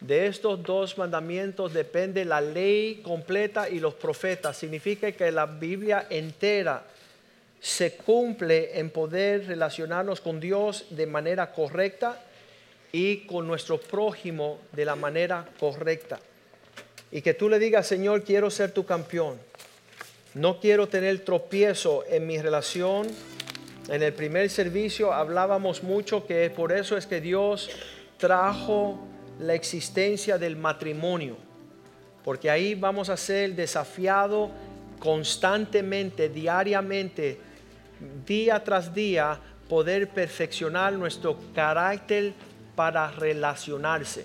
De 0.02 0.28
estos 0.28 0.62
dos 0.62 0.98
mandamientos 0.98 1.72
depende 1.72 2.26
la 2.26 2.42
ley 2.42 2.96
completa 3.02 3.70
y 3.70 3.80
los 3.80 3.94
profetas. 3.94 4.58
Significa 4.58 5.10
que 5.14 5.32
la 5.32 5.46
Biblia 5.46 6.08
entera 6.10 6.84
se 7.62 7.96
cumple 7.96 8.78
en 8.78 8.90
poder 8.90 9.48
relacionarnos 9.48 10.20
con 10.20 10.42
Dios 10.42 10.88
de 10.90 11.08
manera 11.08 11.54
correcta 11.54 12.24
y 12.98 13.18
con 13.28 13.46
nuestro 13.46 13.80
prójimo 13.80 14.58
de 14.72 14.84
la 14.84 14.96
manera 14.96 15.48
correcta. 15.60 16.20
Y 17.12 17.22
que 17.22 17.36
tú 17.36 17.48
le 17.48 17.60
digas, 17.60 17.86
Señor, 17.86 18.24
quiero 18.24 18.50
ser 18.50 18.72
tu 18.72 18.88
campeón. 18.88 19.38
No 20.34 20.60
quiero 20.60 20.88
tener 20.88 21.20
tropiezo 21.20 22.04
en 22.10 22.26
mi 22.26 22.42
relación. 22.42 23.06
En 23.88 24.02
el 24.02 24.13
primer 24.13 24.50
servicio 24.50 25.13
hablábamos 25.13 25.84
mucho 25.84 26.26
que 26.26 26.50
por 26.50 26.71
eso 26.71 26.98
es 26.98 27.06
que 27.06 27.21
Dios 27.21 27.69
trajo 28.17 29.00
la 29.40 29.54
existencia 29.54 30.40
del 30.40 30.56
matrimonio. 30.56 31.38
Porque 32.24 32.50
ahí 32.50 32.74
vamos 32.74 33.10
a 33.10 33.17
ser 33.17 33.54
desafiados 33.54 34.50
constantemente, 34.98 36.30
diariamente, 36.30 37.38
día 38.26 38.63
tras 38.63 38.92
día, 38.92 39.40
poder 39.69 40.10
perfeccionar 40.10 40.94
nuestro 40.94 41.38
carácter 41.54 42.34
para 42.78 43.10
relacionarse. 43.10 44.23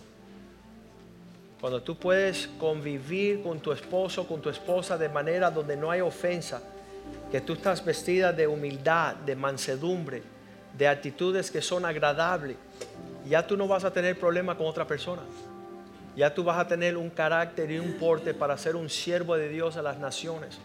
Cuando 1.58 1.80
tú 1.80 1.96
puedes 1.96 2.50
convivir 2.58 3.42
con 3.42 3.60
tu 3.60 3.72
esposo, 3.72 4.28
con 4.28 4.42
tu 4.42 4.50
esposa 4.50 4.98
de 4.98 5.08
manera 5.08 5.50
donde 5.50 5.74
no 5.74 5.90
hay 5.90 6.02
ofensa, 6.02 6.60
que 7.30 7.40
tú 7.40 7.54
estás 7.54 7.82
vestida 7.82 8.30
de 8.30 8.46
humildad, 8.46 9.16
de 9.16 9.34
mansedumbre, 9.34 10.22
de 10.76 10.86
actitudes 10.86 11.50
que 11.50 11.62
son 11.62 11.86
agradables, 11.86 12.58
ya 13.26 13.46
tú 13.46 13.56
no 13.56 13.66
vas 13.66 13.84
a 13.84 13.92
tener 13.92 14.18
problema 14.20 14.54
con 14.54 14.66
otra 14.66 14.86
persona. 14.86 15.22
Ya 16.14 16.34
tú 16.34 16.44
vas 16.44 16.58
a 16.58 16.68
tener 16.68 16.98
un 16.98 17.08
carácter 17.08 17.70
y 17.70 17.78
un 17.78 17.94
porte 17.94 18.34
para 18.34 18.58
ser 18.58 18.76
un 18.76 18.90
siervo 18.90 19.34
de 19.34 19.48
Dios 19.48 19.78
a 19.78 19.82
las 19.82 19.98
naciones. 19.98 20.58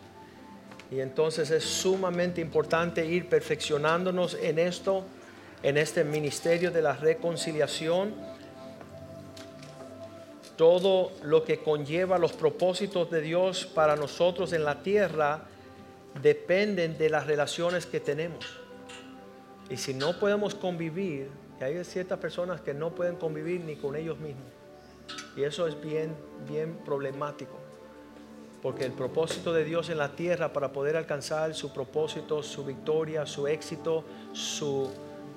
Y 0.92 1.00
entonces 1.00 1.52
es 1.52 1.64
sumamente 1.64 2.42
importante 2.42 3.06
ir 3.06 3.30
perfeccionándonos 3.30 4.34
en 4.42 4.60
esto, 4.60 5.06
en 5.64 5.78
este 5.78 6.04
ministerio 6.04 6.72
de 6.72 6.82
la 6.82 6.94
reconciliación. 6.94 8.14
Todo 10.56 11.12
lo 11.22 11.44
que 11.44 11.60
conlleva 11.60 12.18
los 12.18 12.34
propósitos 12.34 13.12
de 13.12 13.22
Dios 13.22 13.66
para 13.66 13.96
nosotros 13.96 14.54
en 14.54 14.64
la 14.64 14.82
tierra 14.82 15.44
dependen 16.22 16.98
de 16.98 17.10
las 17.10 17.28
relaciones 17.28 17.86
que 17.86 18.00
tenemos. 18.00 18.46
Y 19.70 19.78
si 19.78 19.94
no 19.94 20.20
podemos 20.20 20.56
convivir, 20.56 21.30
hay 21.60 21.84
ciertas 21.84 22.20
personas 22.20 22.62
que 22.62 22.74
no 22.74 22.96
pueden 22.96 23.18
convivir 23.18 23.62
ni 23.62 23.76
con 23.76 23.96
ellos 23.96 24.18
mismos. 24.20 24.46
Y 25.36 25.44
eso 25.44 25.68
es 25.68 25.80
bien, 25.80 26.16
bien 26.48 26.78
problemático. 26.86 27.58
Porque 28.62 28.86
el 28.86 28.92
propósito 28.92 29.54
de 29.54 29.64
Dios 29.64 29.90
en 29.90 29.98
la 29.98 30.16
tierra 30.16 30.52
para 30.52 30.72
poder 30.72 30.98
alcanzar 30.98 31.54
su 31.54 31.72
propósito, 31.72 32.42
su 32.42 32.66
victoria, 32.66 33.26
su 33.26 33.48
éxito, 33.48 34.04
su, 34.34 34.90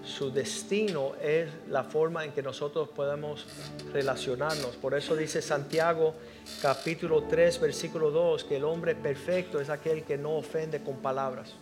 su 0.05 0.31
destino 0.31 1.13
es 1.23 1.49
la 1.69 1.85
forma 1.85 2.25
en 2.25 2.33
que 2.33 2.43
nosotros 2.43 2.89
podemos 2.89 3.47
relacionarnos. 3.93 4.77
Por 4.77 4.95
eso 4.95 5.15
dice 5.15 5.43
Santiago 5.43 6.15
capítulo 6.63 7.25
3 7.25 7.61
versículo 7.61 8.11
2 8.11 8.45
que 8.45 8.57
el 8.57 8.65
hombre 8.65 8.95
perfecto 8.95 9.61
es 9.61 9.69
aquel 9.69 10.05
que 10.05 10.17
no 10.17 10.37
ofende 10.37 10.83
con 10.83 10.97
palabras. 10.97 11.55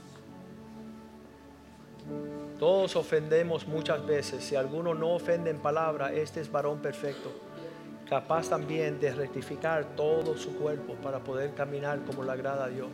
Todos 2.59 2.97
ofendemos 2.97 3.67
muchas 3.67 4.05
veces. 4.05 4.43
Si 4.43 4.57
alguno 4.57 4.95
no 4.95 5.15
ofende 5.15 5.51
en 5.51 5.59
palabra, 5.59 6.13
este 6.13 6.41
es 6.41 6.51
varón 6.51 6.81
perfecto, 6.81 7.31
capaz 8.09 8.49
también 8.49 8.99
de 8.99 9.13
rectificar 9.13 9.85
todo 9.95 10.37
su 10.37 10.57
cuerpo 10.57 10.95
para 10.95 11.21
poder 11.21 11.55
caminar 11.55 12.01
como 12.05 12.25
le 12.25 12.33
agrada 12.33 12.65
a 12.65 12.69
Dios. 12.69 12.89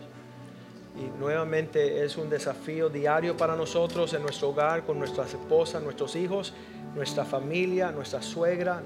Y 0.97 1.18
nuevamente 1.18 2.05
es 2.05 2.16
un 2.16 2.30
desafío 2.30 2.88
diario 2.88 3.36
para 3.36 3.57
nosotros 3.57 4.14
en 4.14 4.22
nuestro 4.22 4.51
hogar, 4.51 4.84
con 4.84 4.99
nuestras 4.99 5.34
esposas, 5.34 5.82
nuestros 5.82 6.14
hijos, 6.14 6.55
nuestra 6.95 7.24
familia, 7.24 7.90
nuestra 7.90 8.22
suegra, 8.22 8.82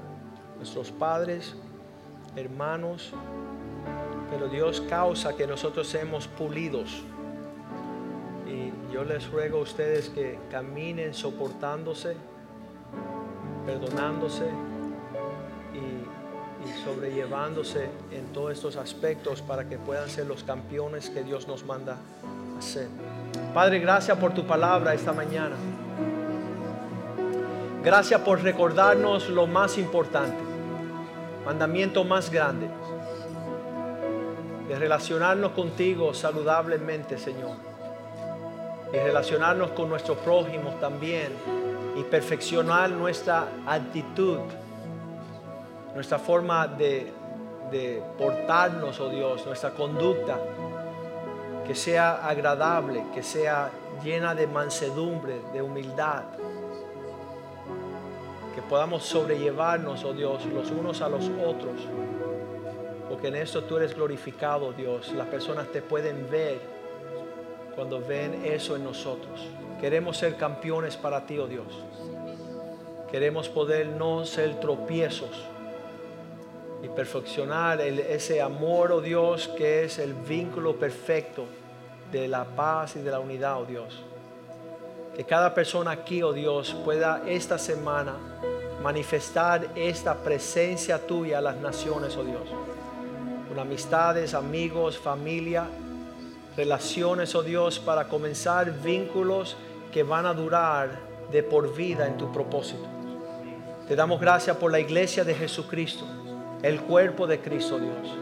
nuestros 0.56 0.90
padres, 0.90 1.54
hermanos. 2.34 3.12
Pero 4.30 4.48
Dios 4.48 4.80
causa 4.88 5.36
que 5.36 5.46
nosotros 5.46 5.86
seamos 5.86 6.28
pulidos. 6.28 7.02
Y 8.46 8.92
yo 8.92 9.04
les 9.04 9.30
ruego 9.30 9.58
a 9.58 9.62
ustedes 9.62 10.08
que 10.08 10.38
caminen 10.50 11.12
soportándose, 11.12 12.16
perdonándose 13.66 14.67
sobrellevándose 16.84 17.88
en 18.12 18.32
todos 18.32 18.52
estos 18.52 18.76
aspectos 18.76 19.42
para 19.42 19.68
que 19.68 19.78
puedan 19.78 20.08
ser 20.08 20.26
los 20.26 20.44
campeones 20.44 21.10
que 21.10 21.22
Dios 21.22 21.48
nos 21.48 21.64
manda 21.64 21.96
a 22.58 22.62
ser. 22.62 22.88
Padre, 23.54 23.78
gracias 23.80 24.16
por 24.18 24.32
tu 24.32 24.46
palabra 24.46 24.94
esta 24.94 25.12
mañana. 25.12 25.56
Gracias 27.84 28.20
por 28.20 28.42
recordarnos 28.42 29.28
lo 29.28 29.46
más 29.46 29.78
importante, 29.78 30.38
mandamiento 31.44 32.04
más 32.04 32.30
grande, 32.30 32.68
de 34.68 34.78
relacionarnos 34.78 35.52
contigo 35.52 36.12
saludablemente, 36.12 37.16
Señor 37.18 37.68
y 38.92 38.96
relacionarnos 38.96 39.70
con 39.70 39.88
nuestros 39.88 40.18
prójimos 40.18 40.78
también 40.80 41.32
y 41.96 42.02
perfeccionar 42.04 42.90
nuestra 42.90 43.48
actitud, 43.66 44.38
nuestra 45.98 46.20
forma 46.20 46.68
de, 46.68 47.12
de 47.72 48.00
portarnos, 48.16 49.00
oh 49.00 49.08
Dios, 49.08 49.44
nuestra 49.44 49.70
conducta, 49.70 50.38
que 51.66 51.74
sea 51.74 52.24
agradable, 52.24 53.02
que 53.12 53.24
sea 53.24 53.68
llena 54.04 54.32
de 54.32 54.46
mansedumbre, 54.46 55.40
de 55.52 55.60
humildad, 55.60 56.22
que 58.54 58.62
podamos 58.62 59.02
sobrellevarnos, 59.06 60.04
oh 60.04 60.12
Dios, 60.12 60.46
los 60.46 60.70
unos 60.70 61.02
a 61.02 61.08
los 61.08 61.28
otros, 61.44 61.80
porque 63.08 63.26
en 63.26 63.34
esto 63.34 63.64
tú 63.64 63.78
eres 63.78 63.92
glorificado, 63.96 64.72
Dios, 64.72 65.12
las 65.14 65.26
personas 65.26 65.66
te 65.72 65.82
pueden 65.82 66.30
ver 66.30 66.60
cuando 67.74 68.00
ven 68.00 68.44
eso 68.44 68.76
en 68.76 68.84
nosotros. 68.84 69.48
Queremos 69.80 70.16
ser 70.16 70.36
campeones 70.36 70.96
para 70.96 71.26
ti, 71.26 71.40
oh 71.40 71.48
Dios. 71.48 71.66
Queremos 73.10 73.48
poder 73.48 73.88
no 73.88 74.24
ser 74.24 74.60
tropiezos 74.60 75.57
y 76.82 76.88
perfeccionar 76.88 77.80
ese 77.80 78.40
amor, 78.40 78.92
oh 78.92 79.00
Dios, 79.00 79.48
que 79.48 79.84
es 79.84 79.98
el 79.98 80.14
vínculo 80.14 80.76
perfecto 80.76 81.46
de 82.12 82.28
la 82.28 82.44
paz 82.44 82.96
y 82.96 83.00
de 83.00 83.10
la 83.10 83.20
unidad, 83.20 83.60
oh 83.60 83.64
Dios. 83.64 84.02
Que 85.16 85.24
cada 85.24 85.52
persona 85.54 85.90
aquí, 85.90 86.22
oh 86.22 86.32
Dios, 86.32 86.76
pueda 86.84 87.22
esta 87.26 87.58
semana 87.58 88.14
manifestar 88.82 89.68
esta 89.74 90.14
presencia 90.14 91.04
tuya 91.04 91.38
a 91.38 91.40
las 91.40 91.56
naciones, 91.56 92.16
oh 92.16 92.24
Dios. 92.24 92.48
Con 93.48 93.58
amistades, 93.58 94.34
amigos, 94.34 94.98
familia 94.98 95.66
relaciones, 96.58 97.36
oh 97.36 97.44
Dios, 97.44 97.78
para 97.78 98.08
comenzar 98.08 98.72
vínculos 98.82 99.56
que 99.92 100.02
van 100.02 100.26
a 100.26 100.34
durar 100.34 100.90
de 101.30 101.44
por 101.44 101.72
vida 101.72 102.08
en 102.08 102.16
tu 102.16 102.32
propósito. 102.32 102.82
Te 103.86 103.94
damos 103.94 104.20
gracias 104.20 104.56
por 104.56 104.72
la 104.72 104.80
iglesia 104.80 105.22
de 105.22 105.36
Jesucristo, 105.36 106.04
el 106.62 106.80
cuerpo 106.80 107.26
de 107.26 107.40
Cristo, 107.40 107.78
Dios. 107.78 108.16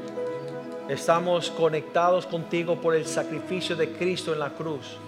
Estamos 0.89 1.51
conectados 1.51 2.27
contigo 2.27 2.81
por 2.81 2.95
el 2.95 3.07
sacrificio 3.07 3.75
de 3.75 3.93
Cristo 3.93 4.33
en 4.33 4.41
la 4.41 4.51
cruz. 4.51 4.99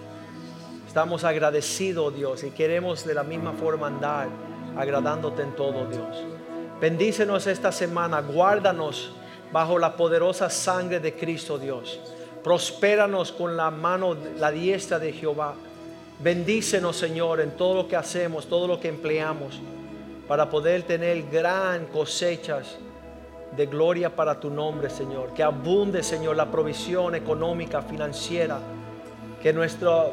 Estamos 0.86 1.24
agradecidos, 1.24 2.14
Dios, 2.14 2.42
y 2.42 2.50
queremos 2.50 3.04
de 3.04 3.14
la 3.14 3.22
misma 3.22 3.52
forma 3.52 3.86
andar 3.86 4.28
agradándote 4.76 5.42
en 5.42 5.54
todo, 5.54 5.86
Dios. 5.86 6.24
Bendícenos 6.80 7.46
esta 7.46 7.70
semana, 7.70 8.20
guárdanos 8.20 9.12
bajo 9.52 9.78
la 9.78 9.94
poderosa 9.96 10.48
sangre 10.48 10.98
de 10.98 11.14
Cristo, 11.14 11.58
Dios. 11.58 12.00
Prospéranos 12.42 13.32
con 13.32 13.56
la 13.56 13.70
mano, 13.70 14.16
la 14.38 14.50
diestra 14.50 14.98
de 14.98 15.12
Jehová. 15.12 15.54
Bendícenos, 16.20 16.96
Señor, 16.96 17.40
en 17.40 17.50
todo 17.52 17.82
lo 17.82 17.88
que 17.88 17.96
hacemos, 17.96 18.46
todo 18.46 18.66
lo 18.66 18.80
que 18.80 18.88
empleamos, 18.88 19.60
para 20.26 20.48
poder 20.48 20.82
tener 20.82 21.28
gran 21.30 21.86
cosechas 21.86 22.78
de 23.56 23.66
gloria 23.66 24.14
para 24.14 24.38
tu 24.38 24.50
nombre, 24.50 24.90
Señor. 24.90 25.32
Que 25.34 25.42
abunde, 25.42 26.02
Señor, 26.02 26.36
la 26.36 26.50
provisión 26.50 27.14
económica, 27.14 27.82
financiera. 27.82 28.58
Que 29.42 29.52
nuestros 29.52 30.12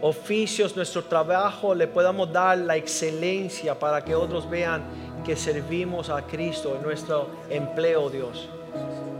oficios, 0.00 0.76
nuestro 0.76 1.04
trabajo 1.04 1.74
le 1.74 1.86
podamos 1.86 2.32
dar 2.32 2.58
la 2.58 2.76
excelencia 2.76 3.78
para 3.78 4.04
que 4.04 4.14
otros 4.14 4.48
vean 4.48 4.84
que 5.24 5.36
servimos 5.36 6.10
a 6.10 6.22
Cristo 6.22 6.76
en 6.76 6.82
nuestro 6.82 7.28
empleo, 7.48 8.10
Dios 8.10 8.48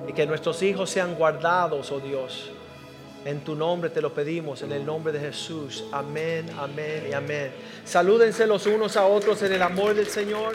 y 0.09 0.13
que 0.13 0.27
nuestros 0.27 0.63
hijos 0.63 0.91
sean 0.91 1.15
guardados, 1.15 1.91
oh 1.91 2.01
Dios. 2.01 2.51
En 3.25 3.41
tu 3.41 3.57
nombre 3.57 3.91
te 3.91 4.01
lo 4.01 4.15
pedimos, 4.15 4.63
en 4.63 4.71
el 4.71 4.87
nombre 4.87 5.13
de 5.13 5.19
Jesús. 5.19 5.85
Amén, 5.91 6.49
amén 6.59 7.09
y 7.11 7.13
amén. 7.13 7.51
Salúdense 7.85 8.47
los 8.47 8.67
unos 8.67 8.97
a 8.97 9.05
otros 9.07 9.43
en 9.43 9.53
el 9.53 9.63
amor 9.63 9.95
del 9.95 10.07
Señor. 10.07 10.55